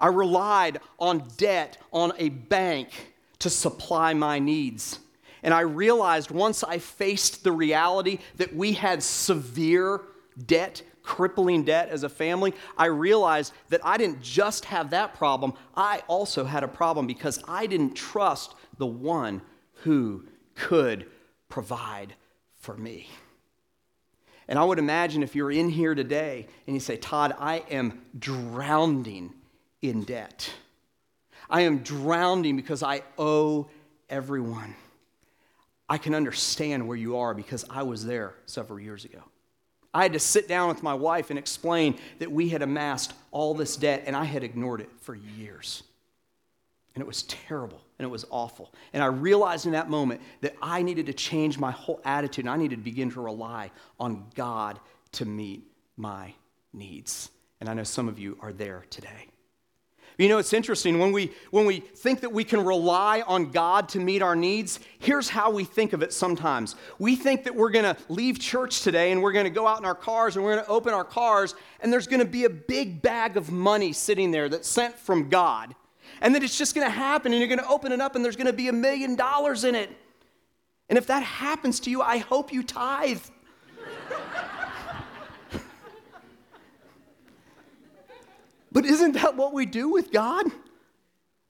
I 0.00 0.08
relied 0.08 0.80
on 0.98 1.24
debt, 1.36 1.78
on 1.92 2.12
a 2.18 2.28
bank 2.28 2.90
to 3.40 3.50
supply 3.50 4.14
my 4.14 4.38
needs. 4.38 4.98
And 5.42 5.54
I 5.54 5.60
realized 5.60 6.30
once 6.30 6.64
I 6.64 6.78
faced 6.78 7.44
the 7.44 7.52
reality 7.52 8.18
that 8.36 8.54
we 8.54 8.72
had 8.72 9.02
severe 9.02 10.02
debt, 10.46 10.82
crippling 11.02 11.64
debt 11.64 11.88
as 11.88 12.02
a 12.02 12.08
family, 12.08 12.54
I 12.76 12.86
realized 12.86 13.52
that 13.68 13.80
I 13.84 13.96
didn't 13.96 14.20
just 14.20 14.64
have 14.66 14.90
that 14.90 15.14
problem, 15.14 15.54
I 15.76 16.02
also 16.08 16.44
had 16.44 16.64
a 16.64 16.68
problem 16.68 17.06
because 17.06 17.42
I 17.46 17.66
didn't 17.66 17.94
trust 17.94 18.54
the 18.78 18.86
one 18.86 19.42
who 19.82 20.24
could 20.54 21.06
provide 21.48 22.14
for 22.56 22.76
me. 22.76 23.08
And 24.48 24.58
I 24.58 24.64
would 24.64 24.78
imagine 24.78 25.22
if 25.22 25.34
you're 25.34 25.52
in 25.52 25.68
here 25.68 25.94
today 25.94 26.46
and 26.66 26.74
you 26.74 26.80
say, 26.80 26.96
Todd, 26.96 27.34
I 27.38 27.58
am 27.70 28.00
drowning 28.18 29.34
in 29.82 30.02
debt. 30.04 30.50
I 31.50 31.62
am 31.62 31.78
drowning 31.78 32.56
because 32.56 32.82
I 32.82 33.02
owe 33.16 33.68
everyone. 34.08 34.74
I 35.88 35.98
can 35.98 36.14
understand 36.14 36.86
where 36.86 36.96
you 36.96 37.16
are 37.18 37.34
because 37.34 37.64
I 37.70 37.82
was 37.82 38.04
there 38.04 38.34
several 38.46 38.78
years 38.78 39.04
ago. 39.04 39.22
I 39.94 40.02
had 40.02 40.12
to 40.12 40.18
sit 40.18 40.48
down 40.48 40.68
with 40.68 40.82
my 40.82 40.94
wife 40.94 41.30
and 41.30 41.38
explain 41.38 41.98
that 42.18 42.30
we 42.30 42.50
had 42.50 42.62
amassed 42.62 43.14
all 43.30 43.54
this 43.54 43.76
debt 43.76 44.04
and 44.06 44.14
I 44.14 44.24
had 44.24 44.44
ignored 44.44 44.82
it 44.82 44.90
for 45.00 45.14
years. 45.14 45.82
And 46.94 47.00
it 47.00 47.06
was 47.06 47.22
terrible 47.22 47.80
and 47.98 48.04
it 48.04 48.10
was 48.10 48.26
awful. 48.28 48.72
And 48.92 49.02
I 49.02 49.06
realized 49.06 49.64
in 49.66 49.72
that 49.72 49.88
moment 49.88 50.20
that 50.42 50.54
I 50.60 50.82
needed 50.82 51.06
to 51.06 51.14
change 51.14 51.58
my 51.58 51.70
whole 51.70 52.00
attitude 52.04 52.44
and 52.44 52.52
I 52.52 52.58
needed 52.58 52.76
to 52.76 52.82
begin 52.82 53.10
to 53.12 53.20
rely 53.20 53.70
on 53.98 54.26
God 54.34 54.78
to 55.12 55.24
meet 55.24 55.64
my 55.96 56.34
needs. 56.72 57.30
And 57.60 57.68
I 57.68 57.74
know 57.74 57.84
some 57.84 58.08
of 58.08 58.18
you 58.18 58.36
are 58.40 58.52
there 58.52 58.84
today. 58.90 59.28
You 60.18 60.28
know, 60.28 60.38
it's 60.38 60.52
interesting 60.52 60.98
when 60.98 61.12
we, 61.12 61.32
when 61.52 61.64
we 61.64 61.78
think 61.78 62.20
that 62.22 62.32
we 62.32 62.42
can 62.42 62.64
rely 62.64 63.22
on 63.24 63.52
God 63.52 63.88
to 63.90 64.00
meet 64.00 64.20
our 64.20 64.34
needs, 64.34 64.80
here's 64.98 65.28
how 65.28 65.52
we 65.52 65.62
think 65.62 65.92
of 65.92 66.02
it 66.02 66.12
sometimes. 66.12 66.74
We 66.98 67.14
think 67.14 67.44
that 67.44 67.54
we're 67.54 67.70
going 67.70 67.84
to 67.84 67.96
leave 68.08 68.40
church 68.40 68.82
today 68.82 69.12
and 69.12 69.22
we're 69.22 69.30
going 69.30 69.44
to 69.44 69.50
go 69.50 69.68
out 69.68 69.78
in 69.78 69.84
our 69.84 69.94
cars 69.94 70.34
and 70.34 70.44
we're 70.44 70.54
going 70.54 70.64
to 70.64 70.70
open 70.70 70.92
our 70.92 71.04
cars 71.04 71.54
and 71.80 71.92
there's 71.92 72.08
going 72.08 72.18
to 72.18 72.26
be 72.26 72.44
a 72.44 72.50
big 72.50 73.00
bag 73.00 73.36
of 73.36 73.52
money 73.52 73.92
sitting 73.92 74.32
there 74.32 74.48
that's 74.48 74.68
sent 74.68 74.98
from 74.98 75.28
God. 75.28 75.76
And 76.20 76.34
that 76.34 76.42
it's 76.42 76.58
just 76.58 76.74
going 76.74 76.86
to 76.86 76.92
happen 76.92 77.32
and 77.32 77.38
you're 77.38 77.48
going 77.48 77.60
to 77.60 77.68
open 77.68 77.92
it 77.92 78.00
up 78.00 78.16
and 78.16 78.24
there's 78.24 78.34
going 78.34 78.48
to 78.48 78.52
be 78.52 78.66
a 78.66 78.72
million 78.72 79.14
dollars 79.14 79.62
in 79.62 79.76
it. 79.76 79.88
And 80.88 80.98
if 80.98 81.06
that 81.06 81.22
happens 81.22 81.78
to 81.80 81.90
you, 81.90 82.02
I 82.02 82.18
hope 82.18 82.52
you 82.52 82.64
tithe. 82.64 83.22
But 88.78 88.86
isn't 88.86 89.14
that 89.14 89.34
what 89.34 89.52
we 89.52 89.66
do 89.66 89.88
with 89.88 90.12
God? 90.12 90.46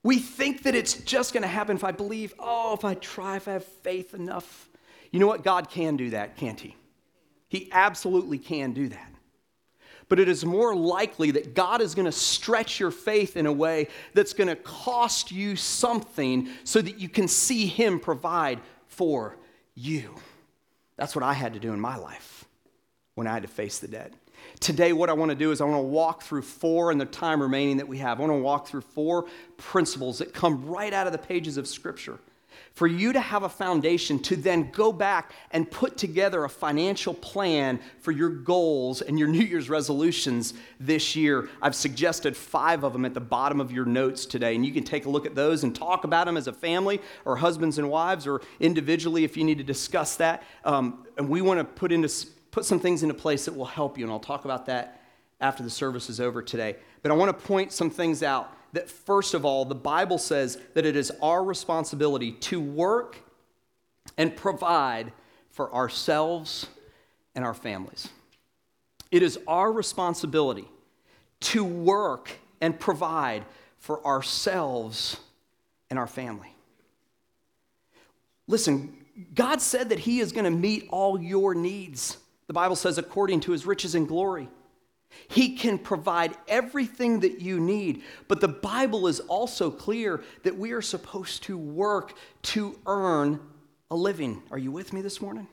We 0.02 0.18
think 0.18 0.62
that 0.62 0.74
it's 0.74 0.94
just 0.94 1.34
going 1.34 1.42
to 1.42 1.46
happen 1.46 1.76
if 1.76 1.84
I 1.84 1.92
believe, 1.92 2.32
oh, 2.38 2.72
if 2.72 2.86
I 2.86 2.94
try, 2.94 3.36
if 3.36 3.46
I 3.46 3.52
have 3.52 3.66
faith 3.66 4.14
enough. 4.14 4.70
You 5.10 5.20
know 5.20 5.26
what? 5.26 5.44
God 5.44 5.68
can 5.68 5.98
do 5.98 6.08
that, 6.08 6.38
can't 6.38 6.58
He? 6.58 6.74
He 7.48 7.68
absolutely 7.70 8.38
can 8.38 8.72
do 8.72 8.88
that. 8.88 9.12
But 10.08 10.20
it 10.20 10.26
is 10.30 10.42
more 10.42 10.74
likely 10.74 11.32
that 11.32 11.54
God 11.54 11.82
is 11.82 11.94
going 11.94 12.06
to 12.06 12.12
stretch 12.12 12.80
your 12.80 12.90
faith 12.90 13.36
in 13.36 13.44
a 13.44 13.52
way 13.52 13.88
that's 14.14 14.32
going 14.32 14.48
to 14.48 14.56
cost 14.56 15.30
you 15.30 15.54
something 15.54 16.48
so 16.64 16.80
that 16.80 16.98
you 16.98 17.10
can 17.10 17.28
see 17.28 17.66
Him 17.66 18.00
provide 18.00 18.58
for 18.86 19.36
you. 19.74 20.14
That's 20.96 21.14
what 21.14 21.24
I 21.24 21.34
had 21.34 21.52
to 21.52 21.60
do 21.60 21.74
in 21.74 21.78
my 21.78 21.98
life 21.98 22.46
when 23.16 23.26
I 23.26 23.34
had 23.34 23.42
to 23.42 23.48
face 23.48 23.80
the 23.80 23.88
dead. 23.88 24.14
Today, 24.60 24.92
what 24.92 25.08
I 25.08 25.12
want 25.12 25.30
to 25.30 25.34
do 25.34 25.50
is 25.50 25.60
I 25.60 25.64
want 25.64 25.78
to 25.78 25.88
walk 25.88 26.22
through 26.22 26.42
four 26.42 26.90
in 26.90 26.98
the 26.98 27.06
time 27.06 27.40
remaining 27.40 27.76
that 27.78 27.88
we 27.88 27.98
have. 27.98 28.18
I 28.18 28.22
want 28.22 28.32
to 28.32 28.42
walk 28.42 28.66
through 28.66 28.80
four 28.82 29.26
principles 29.56 30.18
that 30.18 30.34
come 30.34 30.66
right 30.66 30.92
out 30.92 31.06
of 31.06 31.12
the 31.12 31.18
pages 31.18 31.56
of 31.56 31.68
Scripture. 31.68 32.18
For 32.74 32.86
you 32.86 33.12
to 33.12 33.20
have 33.20 33.42
a 33.42 33.48
foundation 33.48 34.20
to 34.20 34.36
then 34.36 34.70
go 34.70 34.92
back 34.92 35.32
and 35.50 35.68
put 35.68 35.96
together 35.96 36.44
a 36.44 36.48
financial 36.48 37.12
plan 37.12 37.80
for 38.00 38.12
your 38.12 38.28
goals 38.28 39.02
and 39.02 39.18
your 39.18 39.28
New 39.38 39.44
Year's 39.44 39.68
resolutions 39.68 40.54
this 40.78 41.16
year. 41.16 41.48
I've 41.60 41.74
suggested 41.74 42.36
five 42.36 42.84
of 42.84 42.92
them 42.92 43.04
at 43.04 43.14
the 43.14 43.20
bottom 43.20 43.60
of 43.60 43.72
your 43.72 43.84
notes 43.84 44.26
today, 44.26 44.54
and 44.54 44.64
you 44.64 44.72
can 44.72 44.84
take 44.84 45.06
a 45.06 45.10
look 45.10 45.26
at 45.26 45.34
those 45.34 45.64
and 45.64 45.74
talk 45.74 46.04
about 46.04 46.26
them 46.26 46.36
as 46.36 46.46
a 46.46 46.52
family 46.52 47.00
or 47.24 47.36
husbands 47.36 47.78
and 47.78 47.90
wives 47.90 48.26
or 48.26 48.40
individually 48.60 49.24
if 49.24 49.36
you 49.36 49.44
need 49.44 49.58
to 49.58 49.64
discuss 49.64 50.16
that. 50.16 50.42
Um, 50.64 51.06
and 51.16 51.28
we 51.28 51.42
want 51.42 51.58
to 51.58 51.64
put 51.64 51.90
into 51.90 52.08
put 52.50 52.64
some 52.64 52.80
things 52.80 53.02
into 53.02 53.14
place 53.14 53.44
that 53.44 53.54
will 53.54 53.66
help 53.66 53.98
you, 53.98 54.04
and 54.04 54.12
I'll 54.12 54.20
talk 54.20 54.44
about 54.44 54.66
that 54.66 55.02
after 55.40 55.62
the 55.62 55.70
service 55.70 56.10
is 56.10 56.20
over 56.20 56.42
today. 56.42 56.76
But 57.02 57.12
I 57.12 57.14
want 57.14 57.36
to 57.36 57.46
point 57.46 57.72
some 57.72 57.90
things 57.90 58.22
out 58.22 58.52
that, 58.72 58.88
first 58.88 59.34
of 59.34 59.44
all, 59.44 59.64
the 59.64 59.74
Bible 59.74 60.18
says 60.18 60.58
that 60.74 60.84
it 60.84 60.96
is 60.96 61.12
our 61.22 61.42
responsibility 61.44 62.32
to 62.32 62.60
work 62.60 63.18
and 64.16 64.34
provide 64.34 65.12
for 65.50 65.72
ourselves 65.72 66.66
and 67.34 67.44
our 67.44 67.54
families. 67.54 68.08
It 69.10 69.22
is 69.22 69.38
our 69.46 69.72
responsibility 69.72 70.68
to 71.40 71.64
work 71.64 72.30
and 72.60 72.78
provide 72.78 73.44
for 73.78 74.04
ourselves 74.04 75.18
and 75.88 75.98
our 75.98 76.06
family. 76.06 76.52
Listen, 78.46 78.96
God 79.34 79.60
said 79.60 79.90
that 79.90 80.00
He 80.00 80.20
is 80.20 80.32
going 80.32 80.44
to 80.44 80.50
meet 80.50 80.88
all 80.90 81.20
your 81.20 81.54
needs. 81.54 82.16
The 82.48 82.54
Bible 82.54 82.76
says, 82.76 82.98
according 82.98 83.40
to 83.40 83.52
his 83.52 83.64
riches 83.64 83.94
and 83.94 84.08
glory. 84.08 84.48
He 85.28 85.56
can 85.56 85.78
provide 85.78 86.34
everything 86.48 87.20
that 87.20 87.40
you 87.40 87.60
need. 87.60 88.02
But 88.26 88.40
the 88.40 88.48
Bible 88.48 89.06
is 89.06 89.20
also 89.20 89.70
clear 89.70 90.22
that 90.42 90.58
we 90.58 90.72
are 90.72 90.82
supposed 90.82 91.44
to 91.44 91.56
work 91.56 92.14
to 92.42 92.78
earn 92.86 93.40
a 93.90 93.96
living. 93.96 94.42
Are 94.50 94.58
you 94.58 94.70
with 94.70 94.92
me 94.92 95.00
this 95.00 95.20
morning? 95.20 95.46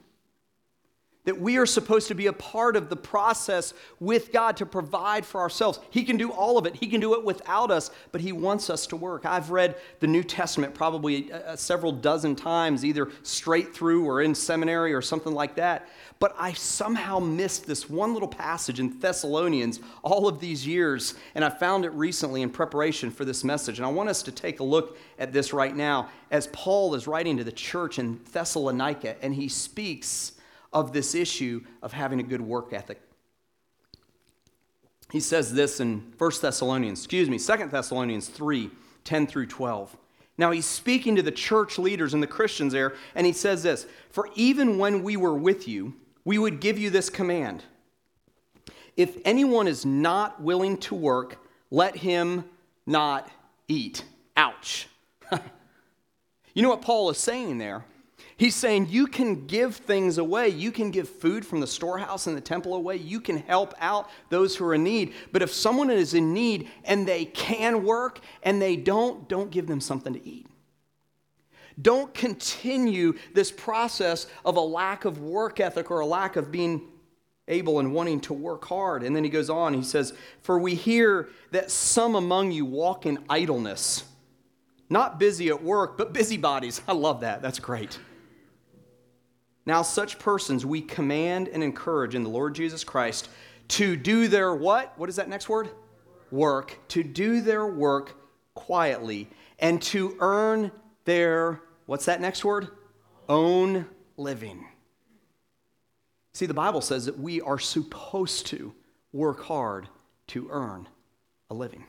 That 1.25 1.39
we 1.39 1.57
are 1.57 1.65
supposed 1.65 2.07
to 2.07 2.15
be 2.15 2.27
a 2.27 2.33
part 2.33 2.75
of 2.75 2.89
the 2.89 2.95
process 2.95 3.73
with 3.99 4.31
God 4.31 4.57
to 4.57 4.65
provide 4.65 5.25
for 5.25 5.41
ourselves. 5.41 5.79
He 5.89 6.03
can 6.03 6.17
do 6.17 6.31
all 6.31 6.57
of 6.57 6.65
it, 6.65 6.75
He 6.75 6.87
can 6.87 7.01
do 7.01 7.13
it 7.15 7.23
without 7.23 7.71
us, 7.71 7.91
but 8.11 8.21
He 8.21 8.31
wants 8.31 8.69
us 8.69 8.87
to 8.87 8.95
work. 8.95 9.25
I've 9.25 9.49
read 9.49 9.75
the 9.99 10.07
New 10.07 10.23
Testament 10.23 10.73
probably 10.73 11.31
uh, 11.31 11.55
several 11.55 11.91
dozen 11.91 12.35
times, 12.35 12.85
either 12.85 13.09
straight 13.23 13.75
through 13.75 14.05
or 14.05 14.21
in 14.21 14.33
seminary 14.33 14.93
or 14.93 15.01
something 15.01 15.33
like 15.33 15.55
that. 15.55 15.87
But 16.19 16.33
I 16.39 16.53
somehow 16.53 17.19
missed 17.19 17.67
this 17.67 17.89
one 17.89 18.13
little 18.13 18.29
passage 18.29 18.79
in 18.79 18.97
Thessalonians 18.99 19.81
all 20.01 20.27
of 20.27 20.39
these 20.39 20.65
years, 20.65 21.15
and 21.33 21.43
I 21.43 21.49
found 21.49 21.83
it 21.83 21.89
recently 21.89 22.41
in 22.41 22.49
preparation 22.49 23.11
for 23.11 23.25
this 23.25 23.43
message. 23.43 23.79
And 23.79 23.85
I 23.85 23.89
want 23.89 24.09
us 24.09 24.23
to 24.23 24.31
take 24.31 24.61
a 24.61 24.63
look 24.63 24.97
at 25.19 25.33
this 25.33 25.51
right 25.51 25.75
now 25.75 26.09
as 26.31 26.47
Paul 26.47 26.95
is 26.95 27.07
writing 27.07 27.37
to 27.37 27.43
the 27.43 27.51
church 27.51 27.99
in 27.99 28.19
Thessalonica, 28.31 29.21
and 29.21 29.35
he 29.35 29.49
speaks 29.49 30.33
of 30.75 30.91
this 30.91 31.15
issue 31.15 31.63
of 31.81 31.93
having 31.93 32.19
a 32.19 32.23
good 32.23 32.41
work 32.41 32.73
ethic. 32.73 33.01
He 35.11 35.21
says 35.21 35.53
this 35.53 35.79
in 35.79 36.13
1 36.17 36.31
Thessalonians, 36.41 36.99
excuse 36.99 37.29
me, 37.29 37.39
2 37.39 37.67
Thessalonians 37.67 38.27
3 38.27 38.69
10 39.05 39.27
through 39.27 39.45
12. 39.45 39.95
Now 40.37 40.51
he's 40.51 40.65
speaking 40.65 41.15
to 41.15 41.21
the 41.21 41.31
church 41.31 41.77
leaders 41.77 42.13
and 42.13 42.21
the 42.21 42.27
Christians 42.27 42.73
there, 42.73 42.95
and 43.13 43.25
he 43.25 43.31
says 43.31 43.63
this 43.63 43.87
For 44.09 44.29
even 44.35 44.77
when 44.77 45.01
we 45.01 45.15
were 45.15 45.35
with 45.35 45.67
you, 45.67 45.93
we 46.25 46.37
would 46.37 46.59
give 46.59 46.77
you 46.77 46.89
this 46.89 47.09
command 47.09 47.63
If 48.97 49.17
anyone 49.23 49.67
is 49.67 49.85
not 49.85 50.41
willing 50.41 50.77
to 50.79 50.95
work, 50.95 51.37
let 51.71 51.95
him 51.95 52.43
not 52.85 53.29
eat. 53.69 54.03
Ouch. 54.35 54.89
you 56.53 56.61
know 56.61 56.69
what 56.69 56.81
Paul 56.81 57.09
is 57.09 57.17
saying 57.17 57.59
there? 57.59 57.85
He's 58.37 58.55
saying 58.55 58.87
you 58.89 59.07
can 59.07 59.47
give 59.47 59.77
things 59.77 60.17
away. 60.17 60.49
You 60.49 60.71
can 60.71 60.91
give 60.91 61.07
food 61.07 61.45
from 61.45 61.61
the 61.61 61.67
storehouse 61.67 62.27
and 62.27 62.35
the 62.35 62.41
temple 62.41 62.75
away. 62.75 62.97
You 62.97 63.21
can 63.21 63.37
help 63.37 63.73
out 63.79 64.09
those 64.29 64.57
who 64.57 64.65
are 64.65 64.73
in 64.73 64.83
need. 64.83 65.13
But 65.31 65.41
if 65.41 65.53
someone 65.53 65.89
is 65.89 66.13
in 66.13 66.33
need 66.33 66.69
and 66.83 67.07
they 67.07 67.25
can 67.25 67.85
work 67.85 68.19
and 68.43 68.61
they 68.61 68.75
don't, 68.75 69.29
don't 69.29 69.51
give 69.51 69.67
them 69.67 69.79
something 69.79 70.13
to 70.13 70.27
eat. 70.27 70.47
Don't 71.81 72.13
continue 72.13 73.13
this 73.33 73.51
process 73.51 74.27
of 74.43 74.57
a 74.57 74.61
lack 74.61 75.05
of 75.05 75.19
work 75.19 75.59
ethic 75.61 75.89
or 75.89 76.01
a 76.01 76.05
lack 76.05 76.35
of 76.35 76.51
being 76.51 76.81
able 77.47 77.79
and 77.79 77.93
wanting 77.93 78.19
to 78.21 78.33
work 78.33 78.65
hard. 78.65 79.03
And 79.03 79.15
then 79.15 79.23
he 79.23 79.29
goes 79.29 79.49
on, 79.49 79.73
he 79.73 79.83
says, 79.83 80.13
For 80.41 80.59
we 80.59 80.75
hear 80.75 81.29
that 81.51 81.71
some 81.71 82.15
among 82.15 82.51
you 82.51 82.65
walk 82.65 83.05
in 83.05 83.19
idleness, 83.29 84.03
not 84.89 85.19
busy 85.19 85.49
at 85.49 85.63
work, 85.63 85.97
but 85.97 86.11
busybodies. 86.11 86.81
I 86.87 86.93
love 86.93 87.21
that. 87.21 87.41
That's 87.41 87.59
great. 87.59 87.97
Now, 89.65 89.81
such 89.81 90.19
persons 90.19 90.65
we 90.65 90.81
command 90.81 91.47
and 91.47 91.63
encourage 91.63 92.13
in 92.15 92.23
the 92.23 92.29
Lord 92.29 92.53
Jesus 92.53 92.83
Christ 92.83 93.29
to 93.69 93.95
do 93.95 94.27
their 94.27 94.53
what? 94.53 94.93
What 94.97 95.09
is 95.09 95.15
that 95.15 95.29
next 95.29 95.49
word? 95.49 95.69
Work. 96.31 96.77
To 96.89 97.03
do 97.03 97.41
their 97.41 97.65
work 97.65 98.15
quietly 98.53 99.27
and 99.59 99.81
to 99.83 100.15
earn 100.19 100.71
their, 101.05 101.61
what's 101.85 102.05
that 102.05 102.21
next 102.21 102.45
word? 102.45 102.67
Own 103.27 103.87
living. 104.17 104.67
See, 106.33 106.45
the 106.45 106.53
Bible 106.53 106.81
says 106.81 107.05
that 107.05 107.17
we 107.17 107.41
are 107.41 107.59
supposed 107.59 108.47
to 108.47 108.73
work 109.13 109.43
hard 109.43 109.87
to 110.27 110.47
earn 110.51 110.87
a 111.49 111.53
living. 111.53 111.85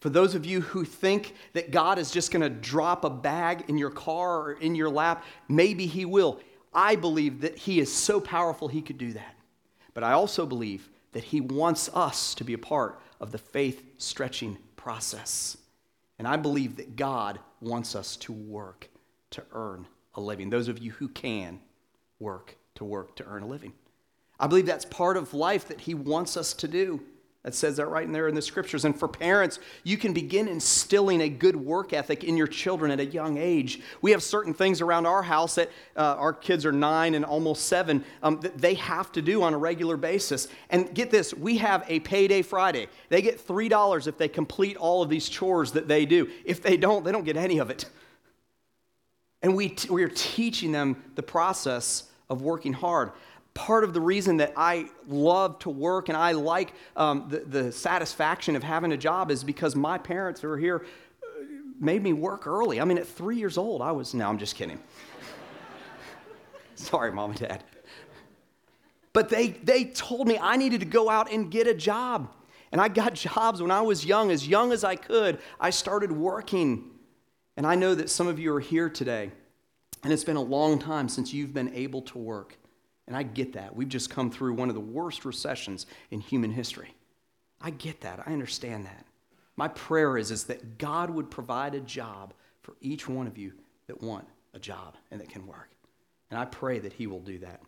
For 0.00 0.10
those 0.10 0.34
of 0.34 0.44
you 0.44 0.60
who 0.60 0.84
think 0.84 1.34
that 1.52 1.70
God 1.70 1.98
is 1.98 2.10
just 2.10 2.32
going 2.32 2.42
to 2.42 2.50
drop 2.50 3.04
a 3.04 3.10
bag 3.10 3.64
in 3.68 3.78
your 3.78 3.90
car 3.90 4.40
or 4.40 4.52
in 4.54 4.74
your 4.74 4.90
lap, 4.90 5.24
maybe 5.48 5.86
He 5.86 6.04
will. 6.04 6.40
I 6.72 6.96
believe 6.96 7.40
that 7.42 7.58
He 7.58 7.80
is 7.80 7.92
so 7.92 8.20
powerful 8.20 8.68
He 8.68 8.82
could 8.82 8.98
do 8.98 9.12
that. 9.12 9.34
But 9.94 10.04
I 10.04 10.12
also 10.12 10.46
believe 10.46 10.88
that 11.12 11.24
He 11.24 11.40
wants 11.40 11.90
us 11.94 12.34
to 12.36 12.44
be 12.44 12.54
a 12.54 12.58
part 12.58 13.00
of 13.20 13.32
the 13.32 13.38
faith 13.38 13.84
stretching 13.98 14.58
process. 14.76 15.56
And 16.18 16.26
I 16.26 16.36
believe 16.36 16.76
that 16.76 16.96
God 16.96 17.38
wants 17.60 17.94
us 17.94 18.16
to 18.18 18.32
work 18.32 18.88
to 19.30 19.42
earn 19.52 19.86
a 20.14 20.20
living. 20.20 20.50
Those 20.50 20.68
of 20.68 20.78
you 20.78 20.92
who 20.92 21.08
can 21.08 21.60
work 22.18 22.56
to 22.76 22.84
work 22.84 23.16
to 23.16 23.24
earn 23.24 23.42
a 23.42 23.46
living. 23.46 23.72
I 24.38 24.46
believe 24.46 24.66
that's 24.66 24.84
part 24.84 25.16
of 25.16 25.34
life 25.34 25.68
that 25.68 25.80
He 25.80 25.94
wants 25.94 26.36
us 26.36 26.52
to 26.54 26.68
do. 26.68 27.00
That 27.44 27.56
says 27.56 27.76
that 27.78 27.86
right 27.86 28.04
in 28.04 28.12
there 28.12 28.28
in 28.28 28.36
the 28.36 28.42
scriptures. 28.42 28.84
And 28.84 28.96
for 28.96 29.08
parents, 29.08 29.58
you 29.82 29.96
can 29.96 30.12
begin 30.12 30.46
instilling 30.46 31.20
a 31.20 31.28
good 31.28 31.56
work 31.56 31.92
ethic 31.92 32.22
in 32.22 32.36
your 32.36 32.46
children 32.46 32.92
at 32.92 33.00
a 33.00 33.04
young 33.04 33.36
age. 33.36 33.80
We 34.00 34.12
have 34.12 34.22
certain 34.22 34.54
things 34.54 34.80
around 34.80 35.06
our 35.06 35.24
house 35.24 35.56
that 35.56 35.68
uh, 35.96 36.14
our 36.18 36.32
kids 36.32 36.64
are 36.64 36.70
nine 36.70 37.14
and 37.14 37.24
almost 37.24 37.66
seven 37.66 38.04
um, 38.22 38.38
that 38.42 38.58
they 38.58 38.74
have 38.74 39.10
to 39.12 39.22
do 39.22 39.42
on 39.42 39.54
a 39.54 39.58
regular 39.58 39.96
basis. 39.96 40.46
And 40.70 40.94
get 40.94 41.10
this, 41.10 41.34
we 41.34 41.56
have 41.58 41.84
a 41.88 41.98
payday 42.00 42.42
Friday. 42.42 42.86
They 43.08 43.22
get 43.22 43.44
$3 43.44 44.06
if 44.06 44.16
they 44.16 44.28
complete 44.28 44.76
all 44.76 45.02
of 45.02 45.08
these 45.08 45.28
chores 45.28 45.72
that 45.72 45.88
they 45.88 46.06
do. 46.06 46.30
If 46.44 46.62
they 46.62 46.76
don't, 46.76 47.04
they 47.04 47.10
don't 47.10 47.24
get 47.24 47.36
any 47.36 47.58
of 47.58 47.70
it. 47.70 47.86
And 49.42 49.56
we, 49.56 49.70
t- 49.70 49.90
we 49.90 50.04
are 50.04 50.08
teaching 50.08 50.70
them 50.70 51.02
the 51.16 51.24
process 51.24 52.04
of 52.30 52.40
working 52.40 52.72
hard 52.72 53.10
part 53.54 53.84
of 53.84 53.92
the 53.92 54.00
reason 54.00 54.38
that 54.38 54.52
I 54.56 54.86
love 55.06 55.58
to 55.60 55.70
work 55.70 56.08
and 56.08 56.16
I 56.16 56.32
like 56.32 56.72
um, 56.96 57.26
the, 57.28 57.40
the 57.40 57.72
satisfaction 57.72 58.56
of 58.56 58.62
having 58.62 58.92
a 58.92 58.96
job 58.96 59.30
is 59.30 59.44
because 59.44 59.76
my 59.76 59.98
parents 59.98 60.40
who 60.40 60.48
are 60.48 60.58
here 60.58 60.86
uh, 61.22 61.44
made 61.78 62.02
me 62.02 62.12
work 62.12 62.46
early. 62.46 62.80
I 62.80 62.84
mean, 62.84 62.98
at 62.98 63.06
three 63.06 63.36
years 63.36 63.58
old, 63.58 63.82
I 63.82 63.92
was, 63.92 64.14
no, 64.14 64.28
I'm 64.28 64.38
just 64.38 64.56
kidding. 64.56 64.80
Sorry, 66.74 67.12
mom 67.12 67.30
and 67.30 67.40
dad. 67.40 67.64
But 69.12 69.28
they, 69.28 69.48
they 69.48 69.84
told 69.84 70.26
me 70.26 70.38
I 70.38 70.56
needed 70.56 70.80
to 70.80 70.86
go 70.86 71.10
out 71.10 71.30
and 71.30 71.50
get 71.50 71.66
a 71.66 71.74
job. 71.74 72.32
And 72.70 72.80
I 72.80 72.88
got 72.88 73.14
jobs 73.14 73.60
when 73.60 73.70
I 73.70 73.82
was 73.82 74.04
young, 74.04 74.30
as 74.30 74.48
young 74.48 74.72
as 74.72 74.84
I 74.84 74.96
could. 74.96 75.38
I 75.60 75.70
started 75.70 76.10
working. 76.10 76.90
And 77.56 77.66
I 77.66 77.74
know 77.74 77.94
that 77.94 78.08
some 78.08 78.28
of 78.28 78.38
you 78.38 78.54
are 78.54 78.60
here 78.60 78.88
today, 78.88 79.30
and 80.02 80.10
it's 80.10 80.24
been 80.24 80.36
a 80.36 80.42
long 80.42 80.78
time 80.78 81.10
since 81.10 81.34
you've 81.34 81.52
been 81.52 81.74
able 81.74 82.00
to 82.02 82.18
work. 82.18 82.56
And 83.06 83.16
I 83.16 83.22
get 83.22 83.54
that. 83.54 83.74
We've 83.74 83.88
just 83.88 84.10
come 84.10 84.30
through 84.30 84.54
one 84.54 84.68
of 84.68 84.74
the 84.74 84.80
worst 84.80 85.24
recessions 85.24 85.86
in 86.10 86.20
human 86.20 86.50
history. 86.50 86.94
I 87.60 87.70
get 87.70 88.00
that. 88.02 88.20
I 88.26 88.32
understand 88.32 88.86
that. 88.86 89.06
My 89.56 89.68
prayer 89.68 90.16
is, 90.16 90.30
is 90.30 90.44
that 90.44 90.78
God 90.78 91.10
would 91.10 91.30
provide 91.30 91.74
a 91.74 91.80
job 91.80 92.34
for 92.62 92.76
each 92.80 93.08
one 93.08 93.26
of 93.26 93.36
you 93.36 93.52
that 93.86 94.02
want 94.02 94.26
a 94.54 94.58
job 94.58 94.96
and 95.10 95.20
that 95.20 95.28
can 95.28 95.46
work. 95.46 95.70
And 96.30 96.38
I 96.38 96.44
pray 96.44 96.78
that 96.78 96.92
He 96.92 97.06
will 97.06 97.20
do 97.20 97.38
that. 97.40 97.60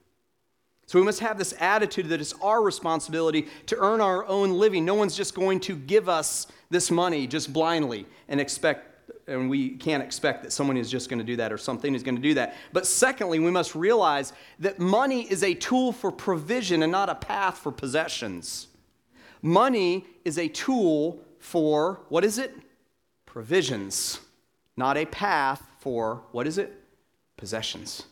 So 0.86 0.98
we 0.98 1.04
must 1.04 1.20
have 1.20 1.38
this 1.38 1.54
attitude 1.60 2.08
that 2.08 2.20
it's 2.20 2.34
our 2.42 2.62
responsibility 2.62 3.48
to 3.66 3.76
earn 3.78 4.00
our 4.00 4.26
own 4.26 4.52
living. 4.52 4.84
No 4.84 4.94
one's 4.94 5.16
just 5.16 5.34
going 5.34 5.60
to 5.60 5.76
give 5.76 6.08
us 6.08 6.46
this 6.70 6.90
money 6.90 7.26
just 7.26 7.52
blindly 7.52 8.06
and 8.28 8.40
expect 8.40 8.93
and 9.26 9.48
we 9.48 9.70
can't 9.70 10.02
expect 10.02 10.42
that 10.42 10.52
someone 10.52 10.76
is 10.76 10.90
just 10.90 11.08
going 11.08 11.18
to 11.18 11.24
do 11.24 11.36
that 11.36 11.52
or 11.52 11.58
something 11.58 11.94
is 11.94 12.02
going 12.02 12.16
to 12.16 12.22
do 12.22 12.34
that. 12.34 12.54
But 12.72 12.86
secondly, 12.86 13.38
we 13.38 13.50
must 13.50 13.74
realize 13.74 14.32
that 14.58 14.78
money 14.78 15.22
is 15.30 15.42
a 15.42 15.54
tool 15.54 15.92
for 15.92 16.10
provision 16.10 16.82
and 16.82 16.92
not 16.92 17.08
a 17.08 17.14
path 17.14 17.58
for 17.58 17.72
possessions. 17.72 18.68
Money 19.42 20.06
is 20.24 20.38
a 20.38 20.48
tool 20.48 21.20
for 21.38 22.00
what 22.08 22.24
is 22.24 22.38
it? 22.38 22.54
Provisions, 23.26 24.20
not 24.76 24.96
a 24.96 25.04
path 25.06 25.62
for 25.80 26.22
what 26.32 26.46
is 26.46 26.58
it? 26.58 26.72
Possessions. 27.36 28.04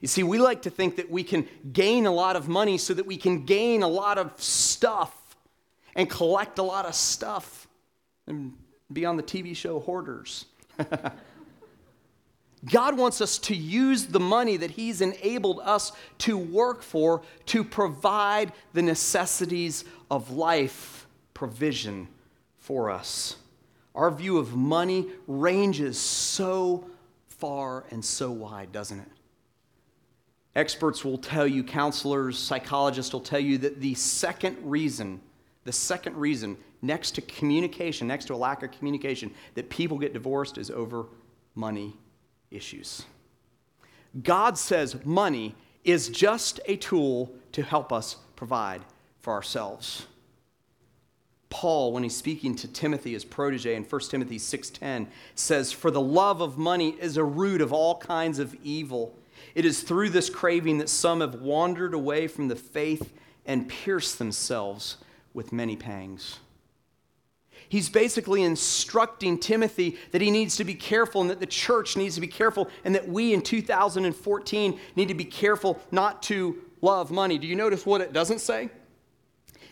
You 0.00 0.08
see, 0.08 0.22
we 0.22 0.38
like 0.38 0.62
to 0.62 0.70
think 0.70 0.96
that 0.96 1.10
we 1.10 1.22
can 1.22 1.48
gain 1.72 2.06
a 2.06 2.12
lot 2.12 2.36
of 2.36 2.48
money 2.48 2.78
so 2.78 2.94
that 2.94 3.06
we 3.06 3.16
can 3.16 3.44
gain 3.44 3.82
a 3.82 3.88
lot 3.88 4.18
of 4.18 4.40
stuff 4.40 5.36
and 5.94 6.08
collect 6.10 6.58
a 6.58 6.62
lot 6.62 6.84
of 6.84 6.94
stuff 6.94 7.66
and 8.26 8.54
be 8.92 9.04
on 9.04 9.16
the 9.16 9.22
TV 9.22 9.54
show 9.54 9.80
Hoarders. 9.80 10.46
God 12.64 12.96
wants 12.96 13.20
us 13.20 13.38
to 13.38 13.54
use 13.54 14.06
the 14.06 14.20
money 14.20 14.56
that 14.56 14.72
He's 14.72 15.00
enabled 15.00 15.60
us 15.62 15.92
to 16.18 16.36
work 16.36 16.82
for 16.82 17.22
to 17.46 17.62
provide 17.62 18.52
the 18.72 18.82
necessities 18.82 19.84
of 20.10 20.30
life, 20.30 21.06
provision 21.34 22.08
for 22.58 22.90
us. 22.90 23.36
Our 23.94 24.10
view 24.10 24.38
of 24.38 24.54
money 24.54 25.06
ranges 25.26 25.98
so 25.98 26.90
far 27.28 27.84
and 27.90 28.04
so 28.04 28.30
wide, 28.30 28.72
doesn't 28.72 29.00
it? 29.00 29.08
Experts 30.54 31.04
will 31.04 31.18
tell 31.18 31.46
you, 31.46 31.62
counselors, 31.62 32.38
psychologists 32.38 33.12
will 33.12 33.20
tell 33.20 33.40
you 33.40 33.58
that 33.58 33.80
the 33.80 33.94
second 33.94 34.56
reason, 34.62 35.20
the 35.64 35.72
second 35.72 36.16
reason 36.16 36.56
next 36.82 37.12
to 37.12 37.20
communication, 37.22 38.06
next 38.06 38.26
to 38.26 38.34
a 38.34 38.36
lack 38.36 38.62
of 38.62 38.70
communication, 38.72 39.32
that 39.54 39.70
people 39.70 39.98
get 39.98 40.12
divorced 40.12 40.58
is 40.58 40.70
over 40.70 41.06
money 41.54 41.94
issues. 42.50 43.04
God 44.22 44.56
says 44.56 45.04
money 45.04 45.54
is 45.84 46.08
just 46.08 46.60
a 46.66 46.76
tool 46.76 47.32
to 47.52 47.62
help 47.62 47.92
us 47.92 48.16
provide 48.34 48.82
for 49.20 49.32
ourselves. 49.32 50.06
Paul, 51.48 51.92
when 51.92 52.02
he's 52.02 52.16
speaking 52.16 52.54
to 52.56 52.68
Timothy, 52.68 53.12
his 53.12 53.24
protege, 53.24 53.74
in 53.74 53.84
1 53.84 54.10
Timothy 54.10 54.38
6:10, 54.38 55.06
says, 55.34 55.72
For 55.72 55.90
the 55.90 56.00
love 56.00 56.40
of 56.40 56.58
money 56.58 56.96
is 57.00 57.16
a 57.16 57.24
root 57.24 57.60
of 57.60 57.72
all 57.72 57.98
kinds 57.98 58.38
of 58.38 58.54
evil. 58.62 59.16
It 59.54 59.64
is 59.64 59.82
through 59.82 60.10
this 60.10 60.28
craving 60.28 60.78
that 60.78 60.88
some 60.88 61.20
have 61.20 61.36
wandered 61.36 61.94
away 61.94 62.26
from 62.26 62.48
the 62.48 62.56
faith 62.56 63.12
and 63.46 63.68
pierced 63.68 64.18
themselves 64.18 64.96
with 65.32 65.52
many 65.52 65.76
pangs. 65.76 66.40
He's 67.68 67.88
basically 67.88 68.42
instructing 68.42 69.38
Timothy 69.38 69.96
that 70.12 70.20
he 70.20 70.30
needs 70.30 70.56
to 70.56 70.64
be 70.64 70.74
careful 70.74 71.20
and 71.20 71.30
that 71.30 71.40
the 71.40 71.46
church 71.46 71.96
needs 71.96 72.14
to 72.14 72.20
be 72.20 72.28
careful 72.28 72.68
and 72.84 72.94
that 72.94 73.08
we 73.08 73.34
in 73.34 73.42
2014 73.42 74.80
need 74.94 75.08
to 75.08 75.14
be 75.14 75.24
careful 75.24 75.80
not 75.90 76.22
to 76.24 76.62
love 76.80 77.10
money. 77.10 77.38
Do 77.38 77.46
you 77.46 77.56
notice 77.56 77.84
what 77.84 78.00
it 78.00 78.12
doesn't 78.12 78.40
say? 78.40 78.70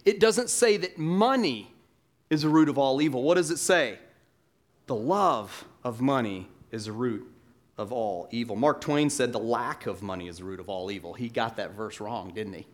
It 0.04 0.20
doesn't 0.20 0.50
say 0.50 0.76
that 0.78 0.98
money 0.98 1.72
is 2.30 2.42
the 2.42 2.48
root 2.48 2.68
of 2.68 2.78
all 2.78 3.00
evil. 3.00 3.22
What 3.22 3.34
does 3.34 3.50
it 3.50 3.58
say? 3.58 3.98
The 4.86 4.94
love 4.94 5.64
of 5.82 6.00
money 6.00 6.48
is 6.70 6.86
the 6.86 6.92
root 6.92 7.30
of 7.78 7.92
all 7.92 8.28
evil. 8.30 8.56
Mark 8.56 8.80
Twain 8.80 9.08
said 9.10 9.32
the 9.32 9.38
lack 9.38 9.86
of 9.86 10.02
money 10.02 10.28
is 10.28 10.38
the 10.38 10.44
root 10.44 10.60
of 10.60 10.68
all 10.68 10.90
evil. 10.90 11.14
He 11.14 11.28
got 11.28 11.56
that 11.56 11.72
verse 11.72 12.00
wrong, 12.00 12.32
didn't 12.34 12.52
he? 12.52 12.66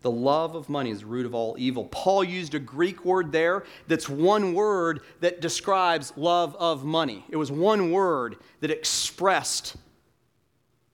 The 0.00 0.10
love 0.10 0.54
of 0.54 0.68
money 0.68 0.90
is 0.90 1.00
the 1.00 1.06
root 1.06 1.26
of 1.26 1.34
all 1.34 1.56
evil. 1.58 1.86
Paul 1.86 2.22
used 2.22 2.54
a 2.54 2.58
Greek 2.58 3.04
word 3.04 3.32
there 3.32 3.64
that's 3.88 4.08
one 4.08 4.54
word 4.54 5.00
that 5.20 5.40
describes 5.40 6.12
love 6.16 6.54
of 6.56 6.84
money. 6.84 7.24
It 7.30 7.36
was 7.36 7.50
one 7.50 7.90
word 7.90 8.36
that 8.60 8.70
expressed 8.70 9.76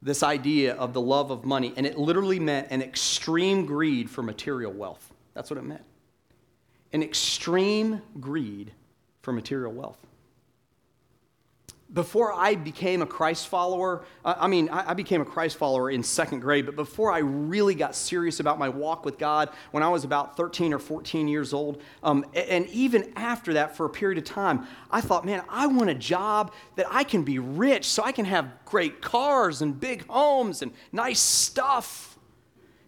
this 0.01 0.23
idea 0.23 0.75
of 0.75 0.93
the 0.93 1.01
love 1.01 1.31
of 1.31 1.45
money, 1.45 1.73
and 1.77 1.87
it 1.87 1.99
literally 1.99 2.39
meant 2.39 2.69
an 2.71 2.83
extreme 2.83 3.65
greed 3.65 4.09
for 4.09 4.23
material 4.23 4.73
wealth. 4.73 5.13
That's 5.35 5.51
what 5.51 5.59
it 5.59 5.65
meant. 5.65 5.85
An 6.93 7.03
extreme 7.03 8.03
greed 8.21 8.73
for 9.23 9.33
material 9.33 9.73
wealth 9.73 9.99
before 11.95 12.33
I 12.33 12.57
became 12.57 13.03
a 13.03 13.07
Christ 13.07 13.47
follower, 13.47 14.05
I 14.25 14.49
mean, 14.49 14.69
I 14.69 14.95
became 14.95 15.21
a 15.21 15.25
Christ 15.25 15.57
follower 15.57 15.91
in 15.91 16.03
second 16.03 16.41
grade, 16.41 16.67
but 16.67 16.75
before 16.75 17.13
I 17.13 17.19
really 17.19 17.77
got 17.77 17.95
serious 17.95 18.41
about 18.41 18.59
my 18.59 18.69
walk 18.69 19.05
with 19.05 19.17
God 19.17 19.51
when 19.71 19.85
I 19.85 19.89
was 19.89 20.03
about 20.03 20.37
13 20.37 20.75
or 20.75 20.81
14 20.81 21.29
years 21.29 21.53
old, 21.53 21.81
um, 22.03 22.25
and 22.35 22.67
even 22.69 23.13
after 23.15 23.55
that 23.55 23.77
for 23.77 23.87
a 23.87 23.91
period 23.91 24.19
of 24.19 24.25
time, 24.25 24.67
I 24.91 25.01
thought, 25.01 25.25
man, 25.25 25.45
I 25.49 25.69
want 25.69 25.89
a 25.89 25.95
job 25.95 26.53
that 26.75 26.87
I 26.91 27.05
can 27.05 27.23
be 27.23 27.39
rich 27.39 27.87
so 27.87 28.03
I 28.03 28.11
can 28.11 28.25
have 28.25 28.51
great 28.65 29.01
cars 29.01 29.63
and 29.63 29.79
big 29.79 30.07
homes 30.09 30.63
and 30.63 30.73
nice 30.91 31.21
stuff. 31.21 32.14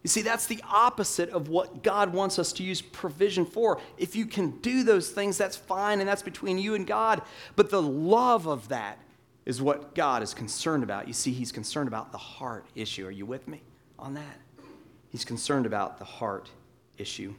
You 0.06 0.08
see, 0.08 0.22
that's 0.22 0.46
the 0.46 0.62
opposite 0.70 1.30
of 1.30 1.48
what 1.48 1.82
God 1.82 2.12
wants 2.12 2.38
us 2.38 2.52
to 2.52 2.62
use 2.62 2.80
provision 2.80 3.44
for. 3.44 3.80
If 3.98 4.14
you 4.14 4.24
can 4.24 4.52
do 4.58 4.84
those 4.84 5.10
things, 5.10 5.36
that's 5.36 5.56
fine, 5.56 5.98
and 5.98 6.08
that's 6.08 6.22
between 6.22 6.58
you 6.58 6.76
and 6.76 6.86
God. 6.86 7.22
But 7.56 7.70
the 7.70 7.82
love 7.82 8.46
of 8.46 8.68
that 8.68 9.00
is 9.46 9.60
what 9.60 9.96
God 9.96 10.22
is 10.22 10.32
concerned 10.32 10.84
about. 10.84 11.08
You 11.08 11.12
see, 11.12 11.32
He's 11.32 11.50
concerned 11.50 11.88
about 11.88 12.12
the 12.12 12.18
heart 12.18 12.66
issue. 12.76 13.04
Are 13.04 13.10
you 13.10 13.26
with 13.26 13.48
me 13.48 13.62
on 13.98 14.14
that? 14.14 14.38
He's 15.10 15.24
concerned 15.24 15.66
about 15.66 15.98
the 15.98 16.04
heart 16.04 16.50
issue. 16.98 17.34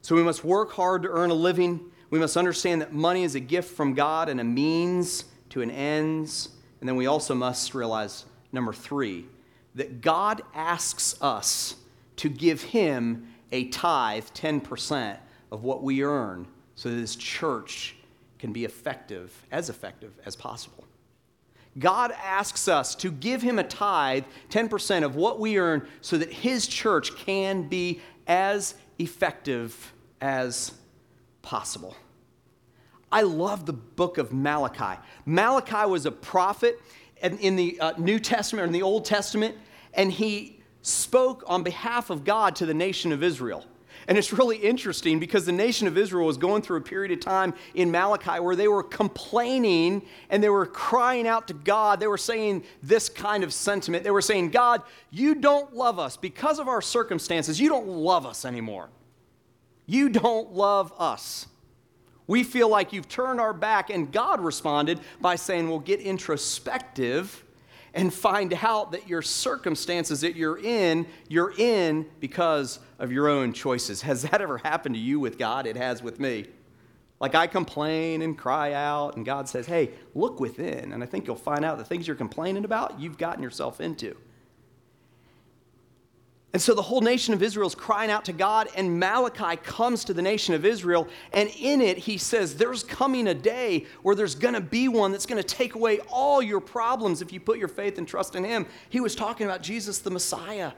So 0.00 0.14
we 0.14 0.22
must 0.22 0.44
work 0.44 0.70
hard 0.70 1.02
to 1.02 1.08
earn 1.08 1.30
a 1.30 1.34
living. 1.34 1.80
We 2.10 2.20
must 2.20 2.36
understand 2.36 2.80
that 2.80 2.92
money 2.92 3.24
is 3.24 3.34
a 3.34 3.40
gift 3.40 3.76
from 3.76 3.94
God 3.94 4.28
and 4.28 4.40
a 4.40 4.44
means 4.44 5.24
to 5.50 5.62
an 5.62 5.72
ends. 5.72 6.50
And 6.78 6.88
then 6.88 6.94
we 6.94 7.08
also 7.08 7.34
must 7.34 7.74
realize, 7.74 8.24
number 8.52 8.72
three, 8.72 9.26
that 9.74 10.00
God 10.00 10.42
asks 10.54 11.20
us 11.20 11.74
to 12.18 12.28
give 12.28 12.62
him 12.62 13.28
a 13.50 13.68
tithe, 13.68 14.24
10% 14.34 15.18
of 15.50 15.64
what 15.64 15.82
we 15.82 16.02
earn, 16.02 16.46
so 16.74 16.90
that 16.90 16.96
his 16.96 17.16
church 17.16 17.96
can 18.38 18.52
be 18.52 18.64
effective, 18.64 19.46
as 19.50 19.68
effective 19.68 20.12
as 20.24 20.36
possible. 20.36 20.84
God 21.78 22.12
asks 22.22 22.68
us 22.68 22.94
to 22.96 23.10
give 23.10 23.42
him 23.42 23.58
a 23.58 23.64
tithe, 23.64 24.24
10% 24.50 25.04
of 25.04 25.16
what 25.16 25.38
we 25.38 25.58
earn, 25.58 25.86
so 26.00 26.18
that 26.18 26.32
his 26.32 26.66
church 26.66 27.16
can 27.16 27.68
be 27.68 28.00
as 28.26 28.74
effective 28.98 29.92
as 30.20 30.72
possible. 31.42 31.96
I 33.10 33.22
love 33.22 33.64
the 33.64 33.72
book 33.72 34.18
of 34.18 34.32
Malachi. 34.32 35.00
Malachi 35.24 35.88
was 35.88 36.04
a 36.04 36.10
prophet 36.10 36.80
in 37.22 37.56
the 37.56 37.80
uh, 37.80 37.92
New 37.96 38.18
Testament 38.18 38.64
or 38.64 38.66
in 38.66 38.72
the 38.72 38.82
Old 38.82 39.04
Testament, 39.04 39.56
and 39.94 40.12
he 40.12 40.57
spoke 40.82 41.44
on 41.46 41.62
behalf 41.62 42.10
of 42.10 42.24
God 42.24 42.56
to 42.56 42.66
the 42.66 42.74
nation 42.74 43.12
of 43.12 43.22
Israel. 43.22 43.64
And 44.08 44.16
it's 44.16 44.32
really 44.32 44.56
interesting 44.56 45.18
because 45.18 45.44
the 45.44 45.52
nation 45.52 45.86
of 45.86 45.98
Israel 45.98 46.26
was 46.26 46.38
going 46.38 46.62
through 46.62 46.78
a 46.78 46.82
period 46.82 47.12
of 47.12 47.20
time 47.20 47.52
in 47.74 47.90
Malachi 47.90 48.40
where 48.40 48.56
they 48.56 48.66
were 48.66 48.82
complaining 48.82 50.00
and 50.30 50.42
they 50.42 50.48
were 50.48 50.64
crying 50.64 51.28
out 51.28 51.46
to 51.48 51.54
God. 51.54 52.00
They 52.00 52.06
were 52.06 52.16
saying 52.16 52.64
this 52.82 53.10
kind 53.10 53.44
of 53.44 53.52
sentiment. 53.52 54.04
They 54.04 54.10
were 54.10 54.22
saying, 54.22 54.50
God, 54.50 54.82
you 55.10 55.34
don't 55.34 55.74
love 55.74 55.98
us. 55.98 56.16
Because 56.16 56.58
of 56.58 56.68
our 56.68 56.80
circumstances, 56.80 57.60
you 57.60 57.68
don't 57.68 57.86
love 57.86 58.24
us 58.24 58.46
anymore. 58.46 58.88
You 59.84 60.08
don't 60.08 60.54
love 60.54 60.90
us. 60.98 61.46
We 62.26 62.44
feel 62.44 62.68
like 62.68 62.94
you've 62.94 63.08
turned 63.08 63.40
our 63.40 63.52
back. 63.52 63.90
And 63.90 64.10
God 64.10 64.40
responded 64.40 65.00
by 65.20 65.36
saying, 65.36 65.68
Well, 65.68 65.80
get 65.80 66.00
introspective 66.00 67.44
and 67.94 68.12
find 68.12 68.52
out 68.62 68.92
that 68.92 69.08
your 69.08 69.22
circumstances 69.22 70.20
that 70.20 70.36
you're 70.36 70.58
in, 70.58 71.06
you're 71.28 71.52
in 71.56 72.06
because 72.20 72.80
of 72.98 73.12
your 73.12 73.28
own 73.28 73.52
choices. 73.52 74.02
Has 74.02 74.22
that 74.22 74.40
ever 74.40 74.58
happened 74.58 74.94
to 74.94 75.00
you 75.00 75.20
with 75.20 75.38
God? 75.38 75.66
It 75.66 75.76
has 75.76 76.02
with 76.02 76.20
me. 76.20 76.46
Like 77.20 77.34
I 77.34 77.46
complain 77.46 78.22
and 78.22 78.38
cry 78.38 78.72
out, 78.74 79.16
and 79.16 79.26
God 79.26 79.48
says, 79.48 79.66
Hey, 79.66 79.90
look 80.14 80.38
within. 80.38 80.92
And 80.92 81.02
I 81.02 81.06
think 81.06 81.26
you'll 81.26 81.36
find 81.36 81.64
out 81.64 81.78
the 81.78 81.84
things 81.84 82.06
you're 82.06 82.16
complaining 82.16 82.64
about, 82.64 83.00
you've 83.00 83.18
gotten 83.18 83.42
yourself 83.42 83.80
into. 83.80 84.16
And 86.54 86.62
so 86.62 86.74
the 86.74 86.82
whole 86.82 87.02
nation 87.02 87.34
of 87.34 87.42
Israel 87.42 87.68
is 87.68 87.74
crying 87.74 88.10
out 88.10 88.24
to 88.24 88.32
God, 88.32 88.68
and 88.74 88.98
Malachi 88.98 89.56
comes 89.56 90.02
to 90.04 90.14
the 90.14 90.22
nation 90.22 90.54
of 90.54 90.64
Israel, 90.64 91.06
and 91.32 91.50
in 91.60 91.82
it 91.82 91.98
he 91.98 92.16
says, 92.16 92.56
There's 92.56 92.82
coming 92.82 93.28
a 93.28 93.34
day 93.34 93.84
where 94.02 94.14
there's 94.14 94.34
going 94.34 94.54
to 94.54 94.60
be 94.62 94.88
one 94.88 95.12
that's 95.12 95.26
going 95.26 95.42
to 95.42 95.46
take 95.46 95.74
away 95.74 96.00
all 96.08 96.40
your 96.40 96.60
problems 96.60 97.20
if 97.20 97.34
you 97.34 97.40
put 97.40 97.58
your 97.58 97.68
faith 97.68 97.98
and 97.98 98.08
trust 98.08 98.34
in 98.34 98.44
him. 98.44 98.66
He 98.88 99.00
was 99.00 99.14
talking 99.14 99.46
about 99.46 99.62
Jesus 99.62 99.98
the 99.98 100.10
Messiah. 100.10 100.72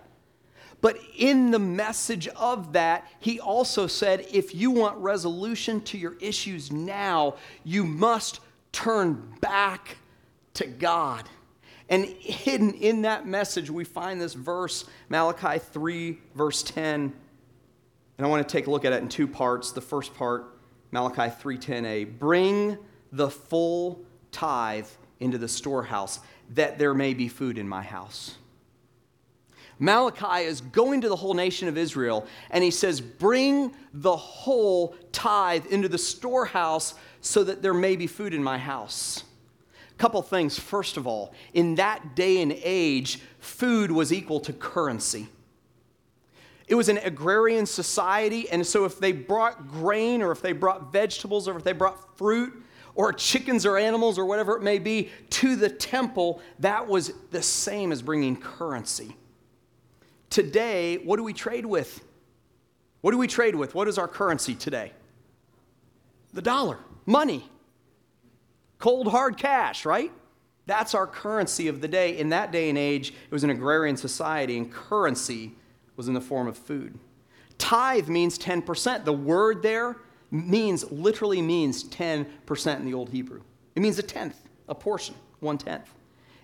But 0.80 0.98
in 1.16 1.50
the 1.52 1.58
message 1.58 2.26
of 2.28 2.72
that, 2.72 3.06
he 3.20 3.38
also 3.38 3.86
said, 3.86 4.26
If 4.32 4.54
you 4.54 4.72
want 4.72 4.98
resolution 4.98 5.82
to 5.82 5.98
your 5.98 6.16
issues 6.20 6.72
now, 6.72 7.36
you 7.62 7.84
must 7.84 8.40
turn 8.72 9.34
back 9.40 9.98
to 10.54 10.66
God. 10.66 11.28
And 11.90 12.04
hidden 12.04 12.72
in 12.74 13.02
that 13.02 13.26
message, 13.26 13.68
we 13.68 13.84
find 13.84 14.20
this 14.20 14.32
verse, 14.32 14.84
Malachi 15.08 15.58
3, 15.58 16.18
verse 16.36 16.62
10. 16.62 17.12
And 18.16 18.26
I 18.26 18.30
want 18.30 18.46
to 18.46 18.50
take 18.50 18.68
a 18.68 18.70
look 18.70 18.84
at 18.84 18.92
it 18.92 19.02
in 19.02 19.08
two 19.08 19.26
parts. 19.26 19.72
The 19.72 19.80
first 19.80 20.14
part, 20.14 20.56
Malachi 20.92 21.34
3:10a, 21.42 22.18
bring 22.18 22.78
the 23.10 23.28
full 23.28 24.04
tithe 24.30 24.86
into 25.18 25.36
the 25.36 25.48
storehouse, 25.48 26.20
that 26.50 26.78
there 26.78 26.94
may 26.94 27.12
be 27.12 27.28
food 27.28 27.58
in 27.58 27.68
my 27.68 27.82
house. 27.82 28.36
Malachi 29.80 30.44
is 30.44 30.60
going 30.60 31.00
to 31.00 31.08
the 31.08 31.16
whole 31.16 31.34
nation 31.34 31.66
of 31.66 31.78
Israel, 31.78 32.26
and 32.50 32.62
he 32.62 32.70
says, 32.70 33.00
Bring 33.00 33.74
the 33.94 34.16
whole 34.16 34.94
tithe 35.10 35.66
into 35.66 35.88
the 35.88 35.98
storehouse 35.98 36.94
so 37.22 37.42
that 37.42 37.62
there 37.62 37.74
may 37.74 37.96
be 37.96 38.06
food 38.06 38.34
in 38.34 38.44
my 38.44 38.58
house. 38.58 39.24
Couple 40.00 40.22
things. 40.22 40.58
First 40.58 40.96
of 40.96 41.06
all, 41.06 41.34
in 41.52 41.74
that 41.74 42.16
day 42.16 42.40
and 42.40 42.56
age, 42.62 43.20
food 43.38 43.92
was 43.92 44.14
equal 44.14 44.40
to 44.40 44.52
currency. 44.54 45.28
It 46.66 46.74
was 46.74 46.88
an 46.88 46.96
agrarian 47.04 47.66
society, 47.66 48.48
and 48.48 48.66
so 48.66 48.86
if 48.86 48.98
they 48.98 49.12
brought 49.12 49.68
grain 49.68 50.22
or 50.22 50.32
if 50.32 50.40
they 50.40 50.54
brought 50.54 50.90
vegetables 50.90 51.46
or 51.46 51.58
if 51.58 51.64
they 51.64 51.74
brought 51.74 52.16
fruit 52.16 52.62
or 52.94 53.12
chickens 53.12 53.66
or 53.66 53.76
animals 53.76 54.18
or 54.18 54.24
whatever 54.24 54.56
it 54.56 54.62
may 54.62 54.78
be 54.78 55.10
to 55.28 55.54
the 55.54 55.68
temple, 55.68 56.40
that 56.60 56.86
was 56.88 57.12
the 57.30 57.42
same 57.42 57.92
as 57.92 58.00
bringing 58.00 58.36
currency. 58.40 59.14
Today, 60.30 60.96
what 61.04 61.18
do 61.18 61.22
we 61.24 61.34
trade 61.34 61.66
with? 61.66 62.02
What 63.02 63.10
do 63.10 63.18
we 63.18 63.26
trade 63.26 63.54
with? 63.54 63.74
What 63.74 63.86
is 63.86 63.98
our 63.98 64.08
currency 64.08 64.54
today? 64.54 64.92
The 66.32 66.40
dollar, 66.40 66.78
money 67.04 67.44
cold 68.80 69.06
hard 69.08 69.36
cash, 69.36 69.84
right? 69.84 70.10
That's 70.66 70.94
our 70.94 71.06
currency 71.06 71.68
of 71.68 71.80
the 71.80 71.88
day. 71.88 72.18
In 72.18 72.30
that 72.30 72.50
day 72.50 72.68
and 72.68 72.78
age, 72.78 73.10
it 73.10 73.30
was 73.30 73.44
an 73.44 73.50
agrarian 73.50 73.96
society, 73.96 74.56
and 74.56 74.72
currency 74.72 75.52
was 75.96 76.08
in 76.08 76.14
the 76.14 76.20
form 76.20 76.48
of 76.48 76.56
food. 76.56 76.98
Tithe 77.58 78.08
means 78.08 78.38
10%. 78.38 79.04
The 79.04 79.12
word 79.12 79.62
there 79.62 79.96
means, 80.30 80.90
literally 80.90 81.42
means 81.42 81.84
10% 81.84 82.76
in 82.76 82.84
the 82.84 82.94
Old 82.94 83.10
Hebrew. 83.10 83.42
It 83.74 83.80
means 83.80 83.98
a 83.98 84.02
tenth, 84.02 84.48
a 84.68 84.74
portion, 84.74 85.14
one 85.40 85.58
tenth. 85.58 85.92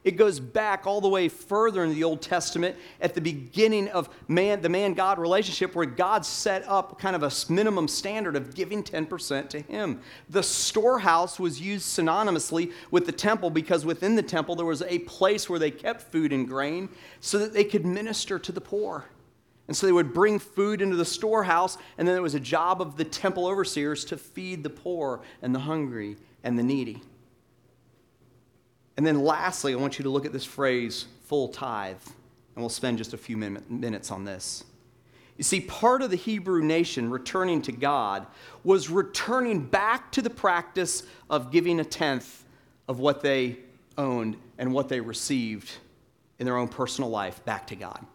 It 0.06 0.16
goes 0.16 0.38
back 0.38 0.86
all 0.86 1.00
the 1.00 1.08
way 1.08 1.28
further 1.28 1.82
in 1.82 1.92
the 1.92 2.04
Old 2.04 2.22
Testament 2.22 2.76
at 3.00 3.14
the 3.14 3.20
beginning 3.20 3.88
of 3.88 4.08
man, 4.28 4.62
the 4.62 4.68
man 4.68 4.94
God 4.94 5.18
relationship, 5.18 5.74
where 5.74 5.84
God 5.84 6.24
set 6.24 6.62
up 6.68 7.00
kind 7.00 7.16
of 7.16 7.24
a 7.24 7.52
minimum 7.52 7.88
standard 7.88 8.36
of 8.36 8.54
giving 8.54 8.84
10% 8.84 9.48
to 9.48 9.60
Him. 9.62 10.00
The 10.30 10.44
storehouse 10.44 11.40
was 11.40 11.60
used 11.60 11.86
synonymously 11.86 12.72
with 12.92 13.06
the 13.06 13.10
temple 13.10 13.50
because 13.50 13.84
within 13.84 14.14
the 14.14 14.22
temple 14.22 14.54
there 14.54 14.64
was 14.64 14.82
a 14.82 15.00
place 15.00 15.50
where 15.50 15.58
they 15.58 15.72
kept 15.72 16.02
food 16.02 16.32
and 16.32 16.46
grain 16.46 16.88
so 17.18 17.36
that 17.38 17.52
they 17.52 17.64
could 17.64 17.84
minister 17.84 18.38
to 18.38 18.52
the 18.52 18.60
poor. 18.60 19.06
And 19.66 19.76
so 19.76 19.88
they 19.88 19.92
would 19.92 20.14
bring 20.14 20.38
food 20.38 20.80
into 20.80 20.94
the 20.94 21.04
storehouse, 21.04 21.78
and 21.98 22.06
then 22.06 22.16
it 22.16 22.22
was 22.22 22.36
a 22.36 22.40
job 22.40 22.80
of 22.80 22.96
the 22.96 23.04
temple 23.04 23.48
overseers 23.48 24.04
to 24.04 24.16
feed 24.16 24.62
the 24.62 24.70
poor 24.70 25.22
and 25.42 25.52
the 25.52 25.58
hungry 25.58 26.16
and 26.44 26.56
the 26.56 26.62
needy. 26.62 27.02
And 28.96 29.06
then 29.06 29.22
lastly, 29.22 29.72
I 29.72 29.76
want 29.76 29.98
you 29.98 30.02
to 30.04 30.10
look 30.10 30.24
at 30.24 30.32
this 30.32 30.44
phrase, 30.44 31.06
full 31.26 31.48
tithe, 31.48 31.96
and 32.54 32.62
we'll 32.62 32.68
spend 32.68 32.98
just 32.98 33.12
a 33.12 33.18
few 33.18 33.36
minutes 33.36 34.10
on 34.10 34.24
this. 34.24 34.64
You 35.36 35.44
see, 35.44 35.60
part 35.60 36.00
of 36.00 36.10
the 36.10 36.16
Hebrew 36.16 36.62
nation 36.62 37.10
returning 37.10 37.60
to 37.62 37.72
God 37.72 38.26
was 38.64 38.88
returning 38.88 39.60
back 39.60 40.10
to 40.12 40.22
the 40.22 40.30
practice 40.30 41.02
of 41.28 41.50
giving 41.50 41.78
a 41.78 41.84
tenth 41.84 42.44
of 42.88 43.00
what 43.00 43.20
they 43.20 43.58
owned 43.98 44.38
and 44.56 44.72
what 44.72 44.88
they 44.88 45.00
received 45.00 45.70
in 46.38 46.46
their 46.46 46.56
own 46.56 46.68
personal 46.68 47.10
life 47.10 47.44
back 47.44 47.66
to 47.66 47.76
God. 47.76 48.06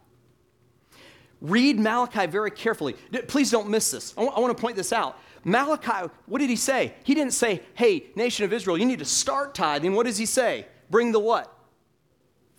Read 1.40 1.78
Malachi 1.78 2.26
very 2.26 2.50
carefully. 2.50 2.94
Please 3.28 3.52
don't 3.52 3.68
miss 3.68 3.92
this. 3.92 4.14
I 4.16 4.22
want 4.22 4.56
to 4.56 4.60
point 4.60 4.74
this 4.74 4.92
out. 4.92 5.18
Malachi, 5.44 6.08
what 6.26 6.38
did 6.38 6.50
he 6.50 6.56
say? 6.56 6.94
He 7.04 7.14
didn't 7.14 7.34
say, 7.34 7.62
hey, 7.74 8.06
nation 8.16 8.44
of 8.44 8.52
Israel, 8.52 8.78
you 8.78 8.86
need 8.86 9.00
to 9.00 9.04
start 9.04 9.54
tithing. 9.54 9.92
What 9.92 10.06
does 10.06 10.18
he 10.18 10.26
say? 10.26 10.66
Bring 10.92 11.10
the 11.10 11.18
what? 11.18 11.50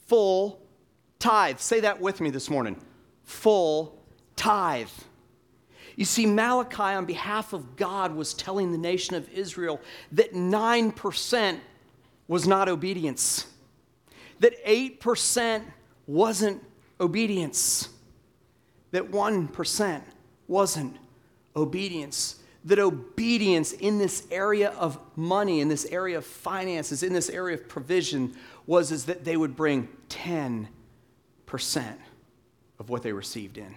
Full 0.07 0.59
tithe. 1.19 1.59
Say 1.59 1.81
that 1.81 2.01
with 2.01 2.19
me 2.19 2.31
this 2.31 2.49
morning. 2.49 2.75
Full 3.21 3.95
tithe. 4.35 4.89
You 5.95 6.03
see, 6.03 6.25
Malachi, 6.25 6.81
on 6.81 7.05
behalf 7.05 7.53
of 7.53 7.75
God, 7.75 8.15
was 8.15 8.33
telling 8.33 8.71
the 8.71 8.77
nation 8.79 9.15
of 9.15 9.29
Israel 9.29 9.79
that 10.13 10.33
9% 10.33 11.59
was 12.27 12.47
not 12.47 12.67
obedience, 12.67 13.45
that 14.39 14.65
8% 14.65 15.61
wasn't 16.07 16.63
obedience, 16.99 17.89
that 18.89 19.11
1% 19.11 20.01
wasn't 20.47 20.97
obedience 21.55 22.42
that 22.65 22.79
obedience 22.79 23.73
in 23.73 23.97
this 23.97 24.25
area 24.31 24.71
of 24.71 24.97
money, 25.15 25.59
in 25.59 25.67
this 25.67 25.85
area 25.85 26.17
of 26.17 26.25
finances, 26.25 27.03
in 27.03 27.13
this 27.13 27.29
area 27.29 27.57
of 27.57 27.67
provision 27.67 28.33
was 28.65 28.91
is 28.91 29.05
that 29.05 29.25
they 29.25 29.35
would 29.35 29.55
bring 29.55 29.89
10% 30.09 30.67
of 32.79 32.89
what 32.89 33.03
they 33.03 33.11
received 33.11 33.57
in. 33.57 33.75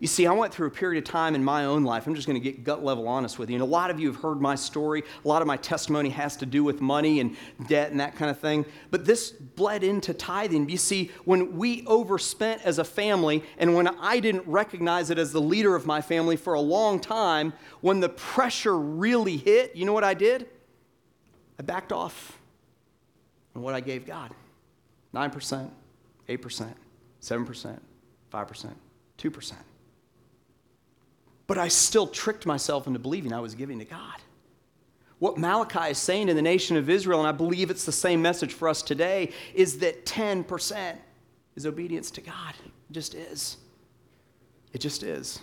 You 0.00 0.06
see, 0.06 0.26
I 0.26 0.32
went 0.32 0.52
through 0.52 0.66
a 0.66 0.70
period 0.70 1.02
of 1.02 1.10
time 1.10 1.34
in 1.34 1.44
my 1.44 1.64
own 1.64 1.84
life. 1.84 2.06
I'm 2.06 2.14
just 2.14 2.26
going 2.26 2.40
to 2.40 2.42
get 2.42 2.64
gut 2.64 2.84
level 2.84 3.06
honest 3.06 3.38
with 3.38 3.48
you. 3.48 3.56
And 3.56 3.62
a 3.62 3.66
lot 3.66 3.90
of 3.90 4.00
you 4.00 4.10
have 4.10 4.20
heard 4.20 4.40
my 4.40 4.54
story. 4.54 5.02
A 5.24 5.28
lot 5.28 5.40
of 5.40 5.46
my 5.46 5.56
testimony 5.56 6.10
has 6.10 6.36
to 6.38 6.46
do 6.46 6.64
with 6.64 6.80
money 6.80 7.20
and 7.20 7.36
debt 7.68 7.90
and 7.90 8.00
that 8.00 8.16
kind 8.16 8.30
of 8.30 8.38
thing. 8.38 8.66
But 8.90 9.04
this 9.04 9.30
bled 9.30 9.84
into 9.84 10.12
tithing. 10.12 10.68
You 10.68 10.76
see, 10.76 11.10
when 11.24 11.56
we 11.56 11.86
overspent 11.86 12.62
as 12.62 12.78
a 12.78 12.84
family, 12.84 13.44
and 13.58 13.74
when 13.74 13.86
I 13.86 14.20
didn't 14.20 14.46
recognize 14.46 15.10
it 15.10 15.18
as 15.18 15.32
the 15.32 15.40
leader 15.40 15.76
of 15.76 15.86
my 15.86 16.00
family 16.00 16.36
for 16.36 16.54
a 16.54 16.60
long 16.60 16.98
time, 16.98 17.52
when 17.80 18.00
the 18.00 18.08
pressure 18.08 18.76
really 18.76 19.36
hit, 19.36 19.76
you 19.76 19.84
know 19.84 19.92
what 19.92 20.04
I 20.04 20.14
did? 20.14 20.48
I 21.58 21.62
backed 21.62 21.92
off 21.92 22.38
on 23.54 23.62
what 23.62 23.74
I 23.74 23.80
gave 23.80 24.06
God 24.06 24.32
9%, 25.14 25.70
8%, 26.28 26.74
7%, 27.20 27.78
5%, 28.32 28.70
2% 29.18 29.54
but 31.46 31.58
I 31.58 31.68
still 31.68 32.06
tricked 32.06 32.46
myself 32.46 32.86
into 32.86 32.98
believing 32.98 33.32
I 33.32 33.40
was 33.40 33.54
giving 33.54 33.78
to 33.78 33.84
God. 33.84 34.20
What 35.18 35.38
Malachi 35.38 35.90
is 35.90 35.98
saying 35.98 36.26
to 36.26 36.34
the 36.34 36.42
nation 36.42 36.76
of 36.76 36.90
Israel, 36.90 37.20
and 37.20 37.28
I 37.28 37.32
believe 37.32 37.70
it's 37.70 37.84
the 37.84 37.92
same 37.92 38.20
message 38.20 38.52
for 38.52 38.68
us 38.68 38.82
today, 38.82 39.30
is 39.54 39.78
that 39.78 40.04
10% 40.06 40.96
is 41.56 41.66
obedience 41.66 42.10
to 42.12 42.20
God. 42.20 42.54
It 42.90 42.92
just 42.92 43.14
is. 43.14 43.56
It 44.72 44.80
just 44.80 45.02
is. 45.02 45.40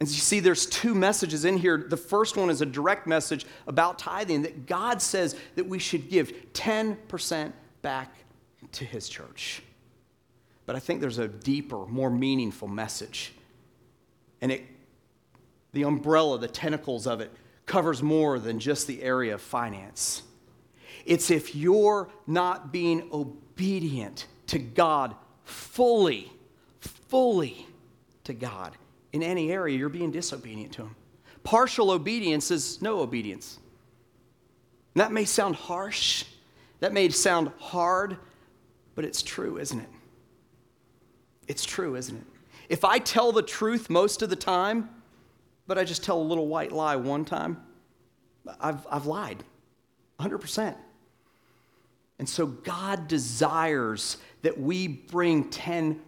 And 0.00 0.08
you 0.08 0.14
see, 0.16 0.40
there's 0.40 0.66
two 0.66 0.94
messages 0.94 1.44
in 1.44 1.56
here. 1.56 1.86
The 1.88 1.96
first 1.96 2.36
one 2.36 2.50
is 2.50 2.60
a 2.60 2.66
direct 2.66 3.06
message 3.06 3.46
about 3.66 3.98
tithing 3.98 4.42
that 4.42 4.66
God 4.66 5.00
says 5.00 5.36
that 5.54 5.66
we 5.66 5.78
should 5.78 6.10
give 6.10 6.52
10% 6.52 7.52
back 7.82 8.14
to 8.72 8.84
His 8.84 9.08
church. 9.08 9.62
But 10.66 10.76
I 10.76 10.78
think 10.78 11.00
there's 11.00 11.18
a 11.18 11.28
deeper, 11.28 11.86
more 11.86 12.10
meaningful 12.10 12.68
message 12.68 13.32
and 14.44 14.52
it, 14.52 14.62
the 15.72 15.84
umbrella, 15.84 16.38
the 16.38 16.46
tentacles 16.46 17.06
of 17.06 17.22
it, 17.22 17.32
covers 17.64 18.02
more 18.02 18.38
than 18.38 18.58
just 18.60 18.86
the 18.86 19.02
area 19.02 19.32
of 19.32 19.40
finance. 19.40 20.22
It's 21.06 21.30
if 21.30 21.56
you're 21.56 22.10
not 22.26 22.70
being 22.70 23.08
obedient 23.10 24.26
to 24.48 24.58
God 24.58 25.14
fully, 25.44 26.30
fully 26.80 27.66
to 28.24 28.34
God 28.34 28.72
in 29.14 29.22
any 29.22 29.50
area, 29.50 29.78
you're 29.78 29.88
being 29.88 30.10
disobedient 30.10 30.72
to 30.72 30.82
Him. 30.82 30.96
Partial 31.42 31.90
obedience 31.90 32.50
is 32.50 32.82
no 32.82 33.00
obedience. 33.00 33.58
And 34.94 35.00
that 35.00 35.10
may 35.10 35.24
sound 35.24 35.56
harsh, 35.56 36.26
that 36.80 36.92
may 36.92 37.08
sound 37.08 37.50
hard, 37.58 38.18
but 38.94 39.06
it's 39.06 39.22
true, 39.22 39.56
isn't 39.56 39.80
it? 39.80 39.88
It's 41.48 41.64
true, 41.64 41.96
isn't 41.96 42.14
it? 42.14 42.33
If 42.68 42.84
I 42.84 42.98
tell 42.98 43.32
the 43.32 43.42
truth 43.42 43.90
most 43.90 44.22
of 44.22 44.30
the 44.30 44.36
time, 44.36 44.88
but 45.66 45.78
I 45.78 45.84
just 45.84 46.04
tell 46.04 46.20
a 46.20 46.22
little 46.22 46.46
white 46.46 46.72
lie 46.72 46.96
one 46.96 47.24
time, 47.24 47.62
I've, 48.60 48.86
I've 48.90 49.06
lied 49.06 49.42
100%. 50.20 50.74
And 52.18 52.28
so 52.28 52.46
God 52.46 53.08
desires 53.08 54.18
that 54.42 54.58
we 54.58 54.88
bring 54.88 55.50
10%. 55.50 55.98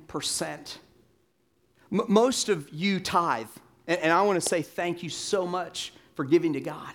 M- 1.92 2.04
most 2.08 2.48
of 2.48 2.68
you 2.70 3.00
tithe, 3.00 3.48
and, 3.86 3.98
and 4.00 4.12
I 4.12 4.22
want 4.22 4.40
to 4.40 4.48
say 4.48 4.62
thank 4.62 5.02
you 5.02 5.10
so 5.10 5.46
much 5.46 5.92
for 6.14 6.24
giving 6.24 6.52
to 6.52 6.60
God. 6.60 6.94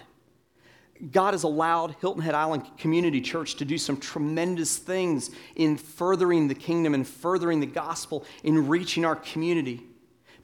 God 1.09 1.33
has 1.33 1.43
allowed 1.43 1.95
Hilton 1.99 2.21
Head 2.21 2.35
Island 2.35 2.63
Community 2.77 3.21
Church 3.21 3.55
to 3.55 3.65
do 3.65 3.77
some 3.77 3.97
tremendous 3.97 4.77
things 4.77 5.31
in 5.55 5.77
furthering 5.77 6.47
the 6.47 6.55
kingdom 6.55 6.93
and 6.93 7.07
furthering 7.07 7.59
the 7.59 7.65
gospel 7.65 8.23
in 8.43 8.67
reaching 8.67 9.03
our 9.03 9.15
community 9.15 9.81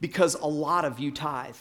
because 0.02 0.34
a 0.36 0.48
lot 0.48 0.86
of 0.86 1.00
you 1.00 1.12
tithe. 1.12 1.56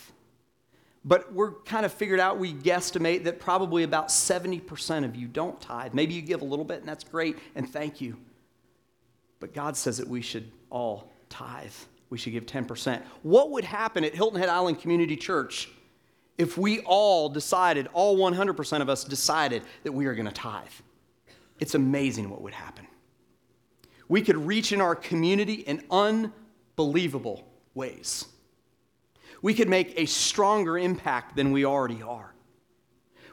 but 1.07 1.33
we're 1.33 1.53
kind 1.53 1.87
of 1.87 1.93
figured 1.93 2.19
out, 2.19 2.37
we 2.37 2.53
guesstimate 2.53 3.25
that 3.25 3.39
probably 3.39 3.85
about 3.85 4.09
70% 4.09 5.05
of 5.05 5.15
you 5.15 5.29
don't 5.29 5.59
tithe. 5.61 5.95
Maybe 5.95 6.15
you 6.15 6.21
give 6.21 6.43
a 6.43 6.45
little 6.45 6.65
bit, 6.65 6.81
and 6.81 6.89
that's 6.89 7.05
great, 7.05 7.39
and 7.55 7.71
thank 7.71 8.01
you. 8.01 8.17
But 9.39 9.55
God 9.55 9.77
says 9.77 9.99
that 9.99 10.09
we 10.09 10.21
should 10.21 10.51
all 10.69 11.13
tithe. 11.29 11.73
We 12.11 12.19
should 12.19 12.33
give 12.33 12.45
10%. 12.45 13.03
What 13.23 13.53
would 13.53 13.65
happen 13.65 14.03
at 14.03 14.17
Hilton 14.17 14.41
Head 14.41 14.49
Island 14.49 14.81
Community 14.81 15.17
Church 15.17 15.69
if 16.39 16.59
we 16.59 16.81
all 16.81 17.29
decided, 17.29 17.89
all 17.93 18.19
100% 18.19 18.81
of 18.81 18.89
us 18.89 19.05
decided 19.05 19.63
that 19.85 19.93
we 19.93 20.07
are 20.07 20.15
going 20.15 20.27
to 20.27 20.33
tithe? 20.33 20.67
It's 21.59 21.75
amazing 21.75 22.29
what 22.29 22.43
would 22.43 22.53
happen. 22.53 22.87
We 24.09 24.23
could 24.23 24.37
reach 24.37 24.73
in 24.73 24.81
our 24.81 24.95
community 24.95 25.55
in 25.55 25.83
unbelievable 25.91 27.47
ways. 27.75 28.27
We 29.43 29.55
could 29.55 29.69
make 29.69 29.95
a 29.99 30.07
stronger 30.07 30.79
impact 30.79 31.37
than 31.37 31.53
we 31.53 31.65
already 31.65 32.03
are. 32.03 32.33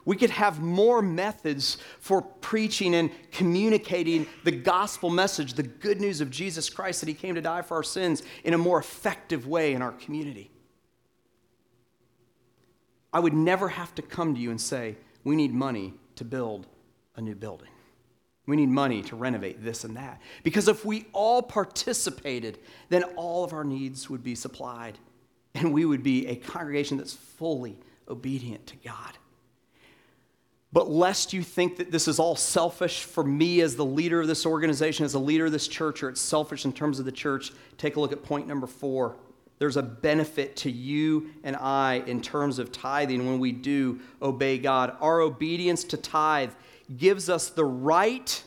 We 0.06 0.18
could 0.18 0.32
have 0.32 0.62
more 0.62 1.02
methods 1.02 1.78
for 2.00 2.22
preaching 2.22 2.94
and 2.96 3.10
communicating 3.32 4.28
the 4.44 4.52
gospel 4.52 5.10
message, 5.10 5.54
the 5.54 5.64
good 5.64 6.02
news 6.02 6.20
of 6.20 6.30
Jesus 6.30 6.70
Christ 6.70 7.00
that 7.02 7.08
He 7.08 7.16
came 7.16 7.36
to 7.36 7.42
die 7.42 7.62
for 7.62 7.78
our 7.78 7.84
sins, 7.84 8.24
in 8.44 8.54
a 8.54 8.58
more 8.58 8.80
effective 8.80 9.48
way 9.48 9.74
in 9.74 9.82
our 9.82 9.94
community. 9.94 10.52
I 13.14 13.20
would 13.20 13.34
never 13.34 13.70
have 13.70 13.94
to 13.96 14.02
come 14.02 14.34
to 14.34 14.42
you 14.42 14.50
and 14.50 14.60
say, 14.60 14.98
We 15.24 15.36
need 15.36 15.54
money 15.54 15.94
to 16.16 16.26
build 16.26 16.66
a 17.16 17.22
new 17.22 17.36
building. 17.36 17.70
We 18.46 18.58
need 18.58 18.70
money 18.70 19.02
to 19.04 19.16
renovate 19.16 19.64
this 19.64 19.84
and 19.84 19.96
that. 19.96 20.22
Because 20.44 20.68
if 20.68 20.84
we 20.84 21.06
all 21.14 21.42
participated, 21.42 22.60
then 22.90 23.04
all 23.16 23.44
of 23.44 23.54
our 23.54 23.64
needs 23.64 24.10
would 24.10 24.24
be 24.24 24.36
supplied, 24.36 24.98
and 25.56 25.72
we 25.72 25.86
would 25.86 26.04
be 26.04 26.28
a 26.28 26.36
congregation 26.36 26.98
that's 26.98 27.14
fully 27.14 27.78
obedient 28.10 28.68
to 28.68 28.76
God. 28.78 29.18
But 30.74 30.90
lest 30.90 31.34
you 31.34 31.44
think 31.44 31.78
that 31.78 31.92
this 31.92 32.08
is 32.08 32.18
all 32.18 32.36
selfish 32.36 33.04
for 33.04 33.24
me 33.24 33.62
as 33.62 33.76
the 33.76 33.86
leader 33.86 34.20
of 34.20 34.28
this 34.28 34.44
organization, 34.44 35.06
as 35.06 35.14
the 35.14 35.20
leader 35.20 35.46
of 35.46 35.52
this 35.52 35.68
church, 35.68 36.02
or 36.02 36.10
it's 36.10 36.20
selfish 36.20 36.66
in 36.66 36.74
terms 36.74 36.98
of 36.98 37.06
the 37.06 37.12
church, 37.12 37.52
take 37.78 37.96
a 37.96 38.00
look 38.00 38.12
at 38.12 38.24
point 38.24 38.48
number 38.48 38.66
four. 38.66 39.16
There's 39.64 39.78
a 39.78 39.82
benefit 39.82 40.58
to 40.58 40.70
you 40.70 41.30
and 41.42 41.56
I 41.56 42.04
in 42.06 42.20
terms 42.20 42.60
of 42.60 42.74
tithing 42.74 43.26
when 43.26 43.40
we 43.40 43.54
do 43.54 44.02
obey 44.22 44.58
God. 44.58 44.98
Our 45.00 45.22
obedience 45.22 45.86
to 45.86 45.96
tithe 45.96 46.52
gives 46.98 47.30
us 47.30 47.48
the 47.48 47.64
right, 47.64 48.44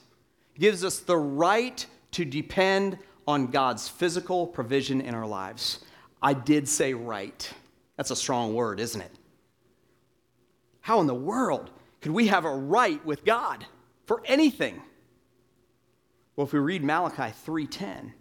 gives 0.59 0.85
us 0.85 0.99
the 0.99 1.17
right 1.17 1.87
to 2.11 2.27
depend 2.27 2.99
on 3.27 3.47
God's 3.47 3.89
physical 3.89 4.47
provision 4.47 5.01
in 5.01 5.15
our 5.15 5.27
lives. 5.27 5.79
I 6.21 6.35
did 6.35 6.69
say 6.69 6.93
right. 6.93 7.51
That's 7.97 8.11
a 8.11 8.17
strong 8.17 8.53
word, 8.53 8.79
isn't 8.79 9.01
it? 9.01 9.13
How 10.83 11.01
in 11.01 11.07
the 11.07 11.15
world 11.15 11.71
could 12.03 12.13
we 12.13 12.27
have 12.27 12.45
a 12.45 12.55
right 12.55 13.03
with 13.07 13.25
God 13.25 13.65
for 14.05 14.21
anything? 14.27 14.83
Well, 16.37 16.47
if 16.47 16.53
we 16.53 16.59
read 16.59 16.85
Malachi 16.85 17.33
3:10, 17.47 18.13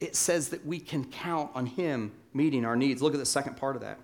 it 0.00 0.16
says 0.16 0.48
that 0.48 0.66
we 0.66 0.80
can 0.80 1.04
count 1.04 1.50
on 1.54 1.66
him 1.66 2.12
meeting 2.32 2.64
our 2.64 2.76
needs. 2.76 3.02
Look 3.02 3.14
at 3.14 3.20
the 3.20 3.26
second 3.26 3.56
part 3.56 3.76
of 3.76 3.82
that. 3.82 3.98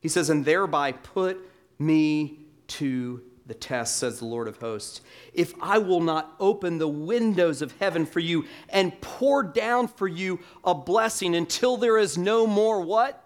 He 0.00 0.08
says, 0.08 0.30
"And 0.30 0.44
thereby 0.44 0.92
put 0.92 1.38
me 1.78 2.40
to 2.68 3.22
the 3.46 3.54
test," 3.54 3.98
says 3.98 4.20
the 4.20 4.24
Lord 4.24 4.48
of 4.48 4.56
hosts. 4.56 5.02
"If 5.34 5.54
I 5.60 5.78
will 5.78 6.00
not 6.00 6.34
open 6.40 6.78
the 6.78 6.88
windows 6.88 7.60
of 7.60 7.72
heaven 7.78 8.06
for 8.06 8.20
you 8.20 8.46
and 8.70 8.98
pour 9.00 9.42
down 9.42 9.88
for 9.88 10.08
you 10.08 10.40
a 10.64 10.74
blessing 10.74 11.34
until 11.34 11.76
there 11.76 11.98
is 11.98 12.16
no 12.16 12.46
more 12.46 12.80
what? 12.80 13.22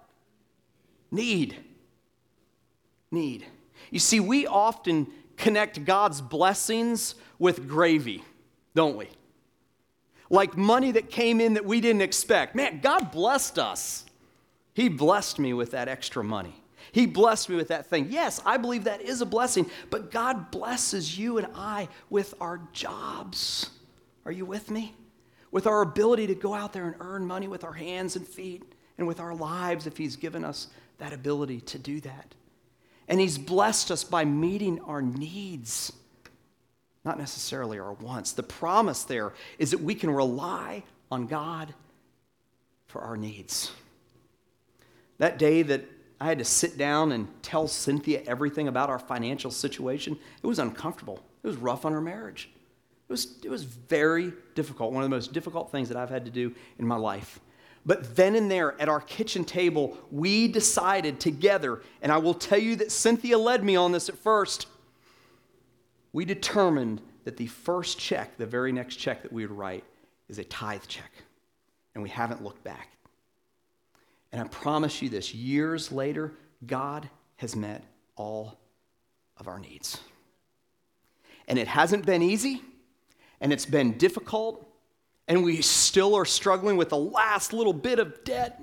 Need. 1.11 1.57
Need. 3.11 3.47
You 3.91 4.01
see, 4.01 4.21
we 4.21 4.47
often 4.47 5.13
connect 5.37 5.85
God's 5.85 6.21
blessings 6.21 7.15
with 7.39 7.69
gravy, 7.69 8.25
don't 8.75 8.97
we? 8.97 9.09
Like 10.31 10.57
money 10.57 10.93
that 10.93 11.11
came 11.11 11.41
in 11.41 11.55
that 11.55 11.65
we 11.65 11.81
didn't 11.81 12.03
expect. 12.03 12.55
Man, 12.55 12.81
God 12.81 13.11
blessed 13.11 13.59
us. 13.59 14.05
He 14.75 14.89
blessed 14.89 15.39
me 15.39 15.55
with 15.55 15.73
that 15.73 15.89
extra 15.89 16.23
money. 16.23 16.55
He 16.93 17.07
blessed 17.07 17.49
me 17.49 17.57
with 17.57 17.69
that 17.69 17.87
thing. 17.87 18.09
Yes, 18.11 18.41
I 18.47 18.57
believe 18.57 18.85
that 18.85 19.03
is 19.03 19.21
a 19.21 19.27
blessing, 19.27 19.71
but 19.91 20.11
God 20.11 20.51
blesses 20.51 21.19
you 21.19 21.39
and 21.39 21.49
I 21.55 21.89
with 22.11 22.35
our 22.41 22.61
jobs. 22.73 23.71
Are 24.25 24.33
you 24.33 24.45
with 24.45 24.71
me? 24.71 24.95
With 25.51 25.67
our 25.67 25.83
ability 25.83 26.27
to 26.29 26.35
go 26.35 26.55
out 26.55 26.73
there 26.73 26.87
and 26.87 26.95
earn 27.01 27.27
money 27.27 27.49
with 27.49 27.65
our 27.65 27.73
hands 27.73 28.17
and 28.17 28.27
feet 28.27 28.63
and 28.99 29.07
with 29.07 29.21
our 29.21 29.35
lives 29.35 29.87
if 29.87 29.97
He's 29.97 30.17
given 30.17 30.45
us 30.45 30.69
that 30.99 31.13
ability 31.13 31.61
to 31.63 31.79
do 31.79 32.01
that. 32.01 32.35
And 33.07 33.21
He's 33.21 33.39
blessed 33.39 33.91
us 33.91 34.05
by 34.05 34.25
meeting 34.25 34.81
our 34.81 35.01
needs, 35.01 35.93
not 37.05 37.19
necessarily 37.19 37.79
our 37.79 37.93
wants. 37.93 38.33
The 38.33 38.43
promise 38.43 39.05
there 39.05 39.33
is 39.59 39.71
that 39.71 39.81
we 39.81 39.95
can 39.95 40.11
rely 40.11 40.83
on 41.11 41.27
God 41.27 41.75
for 42.87 43.01
our 43.01 43.17
needs. 43.17 43.71
That 45.19 45.39
day 45.39 45.63
that 45.63 45.85
I 46.21 46.27
had 46.27 46.39
to 46.39 46.45
sit 46.45 46.77
down 46.77 47.13
and 47.13 47.29
tell 47.43 47.69
Cynthia 47.69 48.23
everything 48.27 48.69
about 48.69 48.91
our 48.91 48.99
financial 48.99 49.51
situation, 49.51 50.19
it 50.43 50.47
was 50.47 50.59
uncomfortable. 50.59 51.23
It 51.43 51.47
was 51.47 51.57
rough 51.57 51.85
on 51.85 51.93
our 51.93 52.01
marriage. 52.01 52.51
It 53.09 53.13
was, 53.13 53.39
it 53.43 53.51
was 53.51 53.65
very 53.65 54.33
difficult, 54.55 54.93
one 54.93 55.03
of 55.03 55.09
the 55.09 55.17
most 55.17 55.33
difficult 55.33 55.71
things 55.71 55.89
that 55.89 55.97
I've 55.97 56.11
had 56.11 56.25
to 56.25 56.31
do 56.31 56.55
in 56.79 56.87
my 56.87 56.97
life. 56.97 57.41
But 57.87 58.17
then 58.17 58.35
and 58.35 58.51
there 58.51 58.79
at 58.81 58.89
our 58.89 59.01
kitchen 59.01 59.45
table, 59.45 59.97
we 60.11 60.49
decided 60.49 61.21
together, 61.21 61.83
and 62.03 62.13
I 62.13 62.19
will 62.19 62.35
tell 62.35 62.59
you 62.59 62.77
that 62.77 62.93
Cynthia 62.93 63.39
led 63.39 63.65
me 63.65 63.77
on 63.77 63.93
this 63.93 64.09
at 64.09 64.19
first. 64.19 64.67
We 66.13 66.25
determined 66.25 67.01
that 67.25 67.37
the 67.37 67.47
first 67.47 67.99
check, 67.99 68.37
the 68.39 68.47
very 68.47 68.73
next 68.73 68.97
check 68.97 69.23
that 69.23 69.33
we 69.33 69.47
would 69.47 69.57
write, 69.57 69.85
is 70.29 70.39
a 70.39 70.45
tithe 70.45 70.83
check. 70.89 71.11
And 71.95 72.03
we 72.03 72.09
haven't 72.09 72.43
looked 72.43 72.65
back. 72.65 72.89
And 74.33 74.41
I 74.41 74.45
promise 74.49 75.03
you 75.03 75.09
this 75.09 75.35
years 75.35 75.91
later, 75.91 76.33
God 76.67 77.09
has 77.37 77.57
met 77.57 77.85
all 78.17 78.59
of 79.37 79.49
our 79.49 79.59
needs. 79.59 80.01
And 81.47 81.59
it 81.59 81.69
hasn't 81.69 82.05
been 82.05 82.23
easy, 82.23 82.63
and 83.41 83.53
it's 83.53 83.65
been 83.65 83.97
difficult, 83.97 84.69
and 85.29 85.45
we 85.45 85.63
still 85.63 86.15
are 86.15 86.27
struggling 86.27 86.77
with 86.77 86.91
the 86.91 86.99
last 86.99 87.53
little 87.53 87.73
bit 87.73 87.99
of 87.99 88.25
debt. 88.25 88.61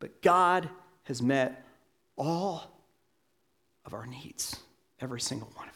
But 0.00 0.20
God 0.20 0.68
has 1.04 1.22
met 1.22 1.64
all 2.16 2.70
of 3.84 3.94
our 3.94 4.06
needs, 4.06 4.56
every 5.00 5.20
single 5.20 5.50
one. 5.54 5.68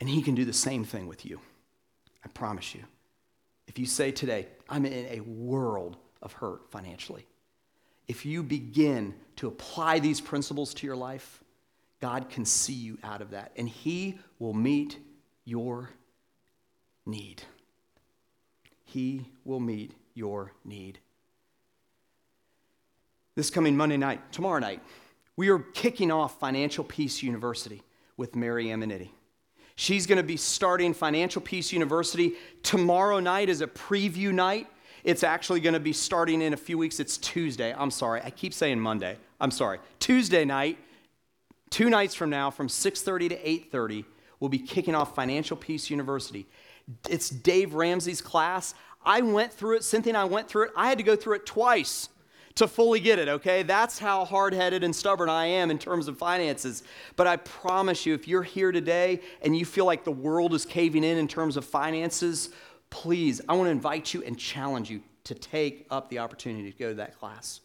And 0.00 0.08
He 0.08 0.22
can 0.22 0.34
do 0.34 0.44
the 0.44 0.52
same 0.52 0.84
thing 0.84 1.06
with 1.06 1.24
you. 1.26 1.40
I 2.24 2.28
promise 2.28 2.74
you. 2.74 2.84
If 3.66 3.78
you 3.78 3.86
say 3.86 4.10
today, 4.10 4.48
I'm 4.68 4.86
in 4.86 5.06
a 5.06 5.20
world 5.20 5.96
of 6.22 6.32
hurt 6.32 6.70
financially, 6.70 7.26
if 8.08 8.24
you 8.24 8.42
begin 8.42 9.14
to 9.36 9.48
apply 9.48 9.98
these 9.98 10.20
principles 10.20 10.72
to 10.74 10.86
your 10.86 10.96
life, 10.96 11.44
God 12.00 12.30
can 12.30 12.44
see 12.44 12.72
you 12.72 12.98
out 13.04 13.20
of 13.20 13.30
that, 13.30 13.52
and 13.56 13.68
He 13.68 14.18
will 14.38 14.54
meet 14.54 14.98
your 15.44 15.90
need. 17.04 17.42
He 18.84 19.26
will 19.44 19.60
meet 19.60 19.92
your 20.14 20.52
need. 20.64 20.98
This 23.34 23.50
coming 23.50 23.76
Monday 23.76 23.96
night, 23.96 24.32
tomorrow 24.32 24.58
night, 24.58 24.82
we 25.36 25.48
are 25.50 25.58
kicking 25.58 26.10
off 26.10 26.40
Financial 26.40 26.82
Peace 26.82 27.22
University 27.22 27.82
with 28.16 28.34
Mary 28.34 28.70
Amenity. 28.70 29.12
She's 29.80 30.08
going 30.08 30.16
to 30.16 30.24
be 30.24 30.36
starting 30.36 30.92
Financial 30.92 31.40
Peace 31.40 31.72
University. 31.72 32.32
Tomorrow 32.64 33.20
night 33.20 33.48
is 33.48 33.60
a 33.60 33.68
preview 33.68 34.34
night. 34.34 34.66
It's 35.04 35.22
actually 35.22 35.60
going 35.60 35.74
to 35.74 35.78
be 35.80 35.92
starting 35.92 36.42
in 36.42 36.52
a 36.52 36.56
few 36.56 36.76
weeks. 36.76 36.98
It's 36.98 37.16
Tuesday. 37.16 37.72
I'm 37.78 37.92
sorry. 37.92 38.20
I 38.24 38.30
keep 38.30 38.52
saying 38.52 38.80
Monday. 38.80 39.18
I'm 39.40 39.52
sorry. 39.52 39.78
Tuesday 40.00 40.44
night, 40.44 40.78
two 41.70 41.90
nights 41.90 42.16
from 42.16 42.28
now, 42.28 42.50
from 42.50 42.66
6:30 42.66 43.28
to 43.28 43.36
8:30, 43.36 44.04
we'll 44.40 44.48
be 44.48 44.58
kicking 44.58 44.96
off 44.96 45.14
Financial 45.14 45.56
Peace 45.56 45.90
University. 45.90 46.48
It's 47.08 47.30
Dave 47.30 47.74
Ramsey's 47.74 48.20
class. 48.20 48.74
I 49.06 49.20
went 49.20 49.52
through 49.52 49.76
it, 49.76 49.84
Cynthia 49.84 50.10
and 50.10 50.16
I 50.16 50.24
went 50.24 50.48
through 50.48 50.64
it. 50.64 50.70
I 50.76 50.88
had 50.88 50.98
to 50.98 51.04
go 51.04 51.14
through 51.14 51.36
it 51.36 51.46
twice 51.46 52.08
to 52.56 52.66
fully 52.68 53.00
get 53.00 53.18
it, 53.18 53.28
okay? 53.28 53.62
That's 53.62 53.98
how 53.98 54.24
hard 54.24 54.52
headed 54.52 54.82
and 54.84 54.94
stubborn 54.94 55.28
I 55.28 55.46
am 55.46 55.70
in 55.70 55.78
terms 55.78 56.08
of 56.08 56.18
finances. 56.18 56.82
But 57.16 57.26
I 57.26 57.36
promise 57.36 58.06
you, 58.06 58.14
if 58.14 58.26
you're 58.26 58.42
here 58.42 58.72
today 58.72 59.20
and 59.42 59.56
you 59.56 59.64
feel 59.64 59.84
like 59.84 60.04
the 60.04 60.12
world 60.12 60.54
is 60.54 60.64
caving 60.64 61.04
in 61.04 61.18
in 61.18 61.28
terms 61.28 61.56
of 61.56 61.64
finances, 61.64 62.50
please, 62.90 63.40
I 63.48 63.54
want 63.54 63.66
to 63.66 63.70
invite 63.70 64.12
you 64.14 64.22
and 64.24 64.38
challenge 64.38 64.90
you 64.90 65.02
to 65.24 65.34
take 65.34 65.86
up 65.90 66.08
the 66.08 66.18
opportunity 66.18 66.72
to 66.72 66.78
go 66.78 66.88
to 66.88 66.94
that 66.94 67.18
class. 67.18 67.60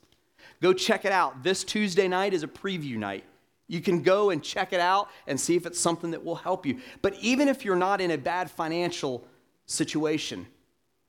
Go 0.62 0.74
check 0.74 1.06
it 1.06 1.12
out. 1.12 1.44
This 1.44 1.64
Tuesday 1.64 2.08
night 2.08 2.34
is 2.34 2.44
a 2.44 2.48
preview 2.48 2.98
night. 2.98 3.24
You 3.68 3.82
can 3.82 4.02
go 4.02 4.30
and 4.30 4.44
check 4.44 4.74
it 4.74 4.80
out 4.80 5.10
and 5.28 5.40
see 5.40 5.56
if 5.56 5.66
it's 5.66 5.80
something 5.80 6.12
that 6.12 6.24
will 6.24 6.36
help 6.36 6.66
you. 6.66 6.80
But 7.02 7.16
even 7.22 7.48
if 7.48 7.64
you're 7.64 7.76
not 7.76 8.02
in 8.02 8.12
a 8.12 8.18
bad 8.18 8.52
financial 8.52 9.26
situation, 9.66 10.46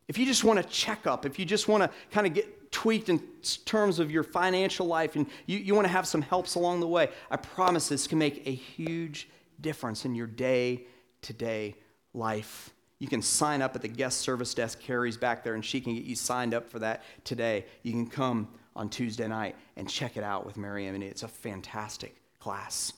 if 0.06 0.18
you 0.18 0.26
just 0.26 0.44
want 0.44 0.62
to 0.62 0.68
check 0.68 1.06
up, 1.06 1.26
if 1.26 1.38
you 1.38 1.44
just 1.44 1.66
want 1.66 1.82
to 1.82 1.90
kind 2.10 2.26
of 2.26 2.34
get 2.34 2.53
tweaked 2.74 3.08
in 3.08 3.20
terms 3.64 4.00
of 4.00 4.10
your 4.10 4.24
financial 4.24 4.84
life 4.86 5.14
and 5.14 5.26
you, 5.46 5.58
you 5.58 5.74
want 5.76 5.86
to 5.86 5.92
have 5.92 6.06
some 6.08 6.20
helps 6.20 6.56
along 6.56 6.80
the 6.80 6.88
way, 6.88 7.08
I 7.30 7.36
promise 7.36 7.88
this 7.88 8.08
can 8.08 8.18
make 8.18 8.46
a 8.46 8.50
huge 8.50 9.28
difference 9.60 10.04
in 10.04 10.16
your 10.16 10.26
day 10.26 10.82
to 11.22 11.32
day 11.32 11.76
life. 12.12 12.74
You 12.98 13.06
can 13.06 13.22
sign 13.22 13.62
up 13.62 13.76
at 13.76 13.82
the 13.82 13.88
guest 13.88 14.18
service 14.20 14.54
desk. 14.54 14.80
Carrie's 14.80 15.16
back 15.16 15.44
there, 15.44 15.54
and 15.54 15.64
she 15.64 15.80
can 15.80 15.94
get 15.94 16.04
you 16.04 16.16
signed 16.16 16.52
up 16.52 16.68
for 16.68 16.80
that 16.80 17.04
today. 17.22 17.64
You 17.84 17.92
can 17.92 18.08
come 18.08 18.48
on 18.74 18.88
Tuesday 18.88 19.28
night 19.28 19.54
and 19.76 19.88
check 19.88 20.16
it 20.16 20.24
out 20.24 20.44
with 20.44 20.56
Mary 20.56 20.86
Emily. 20.86 21.06
It's 21.06 21.22
a 21.22 21.28
fantastic 21.28 22.16
class. 22.40 22.92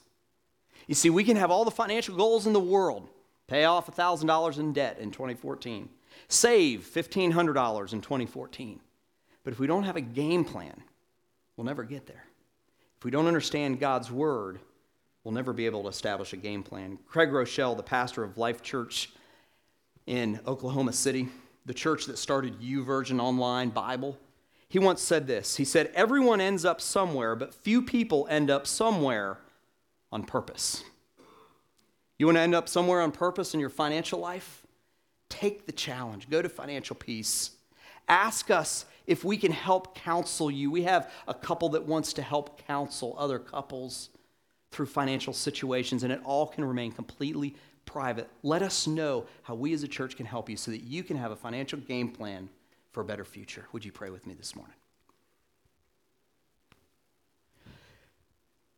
You 0.86 0.94
see, 0.94 1.10
we 1.10 1.22
can 1.22 1.36
have 1.36 1.50
all 1.50 1.66
the 1.66 1.70
financial 1.70 2.16
goals 2.16 2.46
in 2.46 2.54
the 2.54 2.60
world 2.60 3.08
pay 3.46 3.64
off 3.64 3.94
$1,000 3.94 4.58
in 4.58 4.72
debt 4.72 4.98
in 4.98 5.10
2014, 5.10 5.88
save 6.28 6.80
$1,500 6.80 7.92
in 7.92 8.00
2014. 8.00 8.80
But 9.46 9.52
if 9.52 9.60
we 9.60 9.68
don't 9.68 9.84
have 9.84 9.94
a 9.94 10.00
game 10.00 10.44
plan, 10.44 10.82
we'll 11.56 11.66
never 11.66 11.84
get 11.84 12.04
there. 12.04 12.24
If 12.98 13.04
we 13.04 13.12
don't 13.12 13.28
understand 13.28 13.78
God's 13.78 14.10
word, 14.10 14.58
we'll 15.22 15.34
never 15.34 15.52
be 15.52 15.66
able 15.66 15.84
to 15.84 15.88
establish 15.88 16.32
a 16.32 16.36
game 16.36 16.64
plan. 16.64 16.98
Craig 17.06 17.28
Groeschel, 17.28 17.76
the 17.76 17.82
pastor 17.84 18.24
of 18.24 18.38
Life 18.38 18.60
Church 18.60 19.10
in 20.04 20.40
Oklahoma 20.48 20.92
City, 20.92 21.28
the 21.64 21.72
church 21.72 22.06
that 22.06 22.18
started 22.18 22.60
YouVersion 22.60 23.20
Online 23.20 23.68
Bible, 23.68 24.18
he 24.68 24.80
once 24.80 25.00
said 25.00 25.28
this. 25.28 25.54
He 25.54 25.64
said, 25.64 25.92
Everyone 25.94 26.40
ends 26.40 26.64
up 26.64 26.80
somewhere, 26.80 27.36
but 27.36 27.54
few 27.54 27.82
people 27.82 28.26
end 28.28 28.50
up 28.50 28.66
somewhere 28.66 29.38
on 30.10 30.24
purpose. 30.24 30.82
You 32.18 32.26
want 32.26 32.34
to 32.34 32.42
end 32.42 32.56
up 32.56 32.68
somewhere 32.68 33.00
on 33.00 33.12
purpose 33.12 33.54
in 33.54 33.60
your 33.60 33.70
financial 33.70 34.18
life? 34.18 34.66
Take 35.28 35.66
the 35.66 35.72
challenge. 35.72 36.28
Go 36.28 36.42
to 36.42 36.48
Financial 36.48 36.96
Peace. 36.96 37.52
Ask 38.08 38.50
us 38.50 38.86
if 39.06 39.24
we 39.24 39.36
can 39.36 39.52
help 39.52 39.94
counsel 39.94 40.50
you. 40.50 40.70
We 40.70 40.82
have 40.82 41.10
a 41.28 41.34
couple 41.34 41.70
that 41.70 41.86
wants 41.86 42.12
to 42.14 42.22
help 42.22 42.66
counsel 42.66 43.14
other 43.18 43.38
couples 43.38 44.10
through 44.70 44.86
financial 44.86 45.32
situations, 45.32 46.02
and 46.02 46.12
it 46.12 46.20
all 46.24 46.46
can 46.46 46.64
remain 46.64 46.92
completely 46.92 47.54
private. 47.84 48.28
Let 48.42 48.62
us 48.62 48.86
know 48.86 49.26
how 49.42 49.54
we 49.54 49.72
as 49.72 49.82
a 49.82 49.88
church 49.88 50.16
can 50.16 50.26
help 50.26 50.50
you 50.50 50.56
so 50.56 50.70
that 50.70 50.82
you 50.82 51.02
can 51.02 51.16
have 51.16 51.30
a 51.30 51.36
financial 51.36 51.78
game 51.78 52.10
plan 52.10 52.48
for 52.90 53.00
a 53.00 53.04
better 53.04 53.24
future. 53.24 53.66
Would 53.72 53.84
you 53.84 53.92
pray 53.92 54.10
with 54.10 54.26
me 54.26 54.34
this 54.34 54.56
morning? 54.56 54.74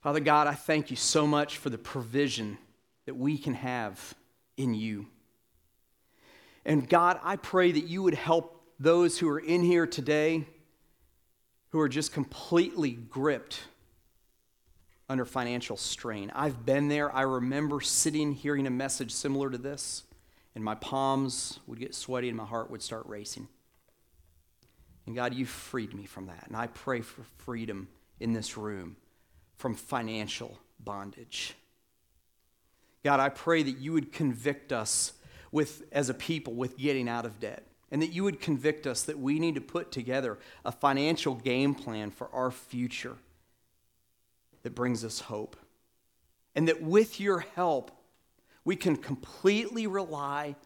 Father 0.03 0.21
God, 0.21 0.47
I 0.47 0.55
thank 0.55 0.91
you 0.91 0.97
so 0.97 1.27
much 1.27 1.57
for 1.57 1.71
the 1.71 1.79
provision 1.79 2.59
that 3.07 3.15
we 3.15 3.37
can 3.39 3.55
have 3.55 4.15
in 4.57 4.75
you. 4.75 5.07
And 6.65 6.89
God, 6.89 7.19
I 7.23 7.37
pray 7.37 7.73
that 7.73 7.85
you 7.85 8.03
would 8.03 8.15
help 8.15 8.58
those 8.79 9.19
who 9.19 9.29
are 9.29 9.39
in 9.39 9.63
here 9.63 9.87
today 9.87 10.45
who 11.71 11.81
are 11.81 11.89
just 11.89 12.13
completely 12.13 12.93
gripped 12.93 13.61
under 15.09 15.25
financial 15.25 15.77
strain. 15.77 16.31
I've 16.35 16.65
been 16.65 16.89
there. 16.89 17.15
I 17.15 17.23
remember 17.23 17.81
sitting 17.81 18.33
hearing 18.33 18.67
a 18.67 18.71
message 18.71 19.11
similar 19.13 19.51
to 19.51 19.59
this, 19.59 20.05
and 20.55 20.63
my 20.63 20.75
palms 20.75 21.61
would 21.67 21.79
get 21.79 21.95
sweaty 21.95 22.29
and 22.29 22.37
my 22.37 22.45
heart 22.45 22.71
would 22.71 22.83
start 22.83 23.07
racing. 23.07 23.49
And 25.07 25.15
God, 25.15 25.35
you 25.35 25.47
freed 25.47 25.95
me 25.95 26.05
from 26.05 26.27
that. 26.27 26.45
And 26.47 26.57
I 26.57 26.67
pray 26.67 27.01
for 27.01 27.23
freedom 27.39 27.89
in 28.21 28.35
this 28.35 28.59
room 28.59 28.97
from 29.57 29.75
financial 29.75 30.59
bondage. 30.79 31.55
God, 33.03 33.19
I 33.19 33.31
pray 33.31 33.63
that 33.63 33.79
you 33.79 33.93
would 33.93 34.13
convict 34.13 34.73
us 34.73 35.15
with, 35.51 35.83
as 35.93 36.11
a 36.11 36.15
people 36.15 36.53
with 36.53 36.77
getting 36.77 37.09
out 37.09 37.25
of 37.25 37.41
debt 37.41 37.68
and 37.91 38.03
that 38.03 38.13
you 38.13 38.25
would 38.25 38.41
convict 38.41 38.87
us 38.87 39.03
that 39.03 39.19
we 39.19 39.39
need 39.39 39.55
to 39.55 39.61
put 39.61 39.91
together 39.91 40.39
a 40.65 40.73
financial 40.73 41.35
game 41.35 41.75
plan 41.75 42.11
for 42.11 42.29
our 42.33 42.51
future 42.51 43.17
that 44.63 44.75
brings 44.75 45.05
us 45.05 45.21
hope. 45.21 45.57
And 46.55 46.69
that 46.69 46.83
with 46.83 47.21
your 47.21 47.41
help, 47.55 47.91
we 48.65 48.77
can 48.77 48.97
completely 48.97 49.87
rely 49.87 50.57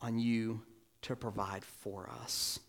on 0.00 0.18
you 0.18 0.62
to 1.02 1.16
provide 1.16 1.64
for 1.64 2.08
us. 2.22 2.60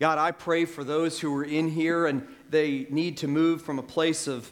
God, 0.00 0.18
I 0.18 0.30
pray 0.30 0.64
for 0.64 0.84
those 0.84 1.18
who 1.18 1.34
are 1.36 1.44
in 1.44 1.68
here 1.68 2.06
and 2.06 2.26
they 2.50 2.86
need 2.90 3.16
to 3.18 3.28
move 3.28 3.62
from 3.62 3.78
a 3.78 3.82
place 3.82 4.26
of 4.26 4.50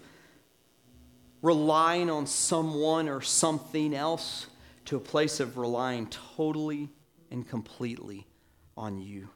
relying 1.42 2.10
on 2.10 2.26
someone 2.26 3.08
or 3.08 3.20
something 3.20 3.94
else 3.94 4.46
to 4.86 4.96
a 4.96 5.00
place 5.00 5.38
of 5.38 5.56
relying 5.56 6.08
totally 6.08 6.88
and 7.30 7.48
completely 7.48 8.26
on 8.76 9.00
you. 9.00 9.28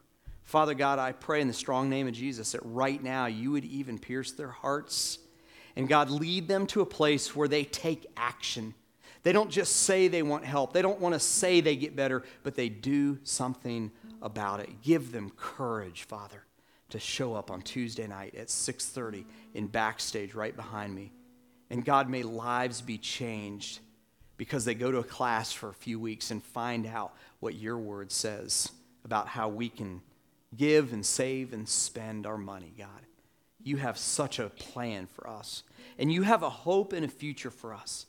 Father 0.43 0.75
God, 0.75 0.99
I 0.99 1.13
pray 1.13 1.41
in 1.41 1.49
the 1.49 1.55
strong 1.55 1.89
name 1.89 2.09
of 2.09 2.15
Jesus 2.15 2.53
that 2.53 2.61
right 2.65 3.03
now 3.03 3.27
you 3.27 3.53
would 3.53 3.65
even 3.65 3.99
pierce 3.99 4.33
their 4.33 4.51
hearts 4.51 5.19
and 5.77 5.89
God, 5.89 6.11
lead 6.11 6.49
them 6.49 6.67
to 6.69 6.81
a 6.81 6.87
place 6.87 7.35
where 7.35 7.49
they 7.49 7.65
take 7.65 8.07
action. 8.17 8.75
They 9.23 9.33
don't 9.33 9.51
just 9.51 9.77
say 9.77 10.09
they 10.09 10.23
want 10.23 10.45
help. 10.45 10.73
They 10.73 10.83
don't 10.83 11.01
want 11.01 11.15
to 11.15 11.21
say 11.21 11.61
they 11.61 11.77
get 11.77 11.95
better, 11.95 12.23
but 12.43 12.55
they 12.55 12.69
do 12.69 13.19
something 13.23 13.91
about 14.23 14.61
it. 14.61 14.83
Give 14.83 15.13
them 15.13 15.31
courage, 15.37 16.05
Father, 16.05 16.45
to 16.91 16.99
show 16.99 17.35
up 17.35 17.51
on 17.51 17.63
Tuesday 17.63 18.07
night 18.07 18.35
at 18.35 18.49
6:30 18.49 19.27
in 19.55 19.67
backstage 19.67 20.35
right 20.35 20.57
behind 20.57 20.95
me. 20.95 21.13
And 21.69 21.85
God, 21.85 22.09
may 22.09 22.23
lives 22.23 22.81
be 22.81 22.99
changed 22.99 23.81
because 24.41 24.65
they 24.65 24.73
go 24.75 24.91
to 24.91 24.97
a 24.97 25.05
class 25.05 25.53
for 25.53 25.69
a 25.69 25.75
few 25.75 26.01
weeks 26.01 26.31
and 26.31 26.43
find 26.43 26.87
out 26.87 27.13
what 27.41 27.57
your 27.57 27.77
word 27.77 28.11
says 28.11 28.73
about 29.05 29.29
how 29.29 29.51
we 29.51 29.69
can 29.69 30.01
give 30.57 30.95
and 30.95 31.05
save 31.05 31.53
and 31.53 31.69
spend 31.69 32.27
our 32.27 32.39
money, 32.39 32.73
God. 32.79 32.89
You 33.63 33.77
have 33.77 33.99
such 33.99 34.39
a 34.39 34.49
plan 34.49 35.07
for 35.09 35.29
us, 35.29 35.63
and 35.99 36.11
you 36.11 36.23
have 36.23 36.43
a 36.43 36.49
hope 36.49 36.95
and 36.95 37.05
a 37.05 37.09
future 37.09 37.51
for 37.51 37.75
us. 37.75 38.07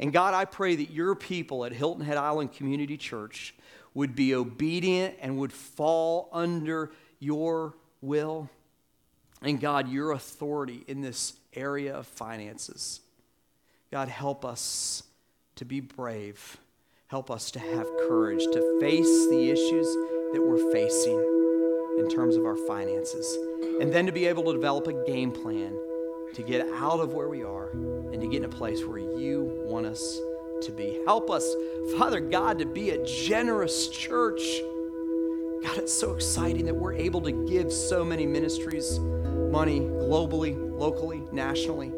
And 0.00 0.14
God, 0.14 0.32
I 0.32 0.46
pray 0.46 0.76
that 0.76 0.92
your 0.92 1.14
people 1.14 1.66
at 1.66 1.72
Hilton 1.72 2.06
Head 2.06 2.16
Island 2.16 2.54
Community 2.54 2.96
Church 2.96 3.54
would 3.92 4.16
be 4.16 4.34
obedient 4.34 5.16
and 5.20 5.36
would 5.36 5.52
fall 5.52 6.30
under 6.32 6.90
your 7.18 7.74
will. 8.00 8.48
And 9.42 9.60
God, 9.60 9.90
your 9.90 10.12
authority 10.12 10.84
in 10.86 11.02
this 11.02 11.34
area 11.52 11.94
of 11.94 12.06
finances. 12.06 13.02
God, 13.90 14.08
help 14.08 14.42
us 14.42 15.02
to 15.56 15.64
be 15.64 15.80
brave 15.80 16.58
Help 17.08 17.30
us 17.30 17.52
to 17.52 17.60
have 17.60 17.86
courage 18.08 18.42
to 18.42 18.78
face 18.80 19.28
the 19.28 19.48
issues 19.48 19.86
that 20.32 20.42
we're 20.42 20.72
facing 20.72 21.18
in 22.00 22.08
terms 22.10 22.34
of 22.34 22.44
our 22.44 22.56
finances. 22.56 23.38
And 23.80 23.92
then 23.92 24.06
to 24.06 24.12
be 24.12 24.26
able 24.26 24.42
to 24.44 24.52
develop 24.52 24.88
a 24.88 25.04
game 25.04 25.30
plan 25.30 25.78
to 26.34 26.42
get 26.42 26.66
out 26.74 26.98
of 26.98 27.14
where 27.14 27.28
we 27.28 27.44
are 27.44 27.70
and 27.70 28.20
to 28.20 28.26
get 28.26 28.38
in 28.38 28.44
a 28.44 28.48
place 28.48 28.84
where 28.84 28.98
you 28.98 29.62
want 29.64 29.86
us 29.86 30.18
to 30.62 30.72
be. 30.72 30.98
Help 31.04 31.30
us, 31.30 31.54
Father 31.96 32.18
God, 32.18 32.58
to 32.58 32.66
be 32.66 32.90
a 32.90 33.04
generous 33.04 33.88
church. 33.88 34.42
God, 35.62 35.78
it's 35.78 35.94
so 35.94 36.12
exciting 36.12 36.64
that 36.64 36.74
we're 36.74 36.94
able 36.94 37.20
to 37.20 37.30
give 37.48 37.72
so 37.72 38.04
many 38.04 38.26
ministries 38.26 38.98
money 38.98 39.78
globally, 39.78 40.56
locally, 40.76 41.22
nationally. 41.30 41.92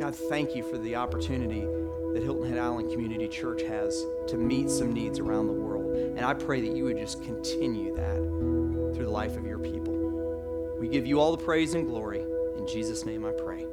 God, 0.00 0.16
thank 0.16 0.56
you 0.56 0.64
for 0.64 0.78
the 0.78 0.96
opportunity 0.96 1.64
that 2.12 2.22
Hilton 2.22 2.48
Head 2.48 2.58
Island 2.58 2.90
Community 2.90 3.28
Church 3.28 3.62
has 3.62 4.04
to 4.28 4.36
meet 4.36 4.70
some 4.70 4.92
needs 4.92 5.18
around 5.18 5.46
the 5.46 5.52
world. 5.52 5.96
And 5.96 6.20
I 6.20 6.34
pray 6.34 6.60
that 6.60 6.76
you 6.76 6.84
would 6.84 6.98
just 6.98 7.22
continue 7.22 7.94
that 7.96 8.16
through 8.94 9.04
the 9.04 9.10
life 9.10 9.36
of 9.36 9.46
your 9.46 9.58
people. 9.58 10.76
We 10.78 10.88
give 10.88 11.06
you 11.06 11.20
all 11.20 11.34
the 11.34 11.42
praise 11.42 11.74
and 11.74 11.86
glory. 11.86 12.20
In 12.56 12.66
Jesus' 12.66 13.06
name 13.06 13.24
I 13.24 13.32
pray. 13.32 13.66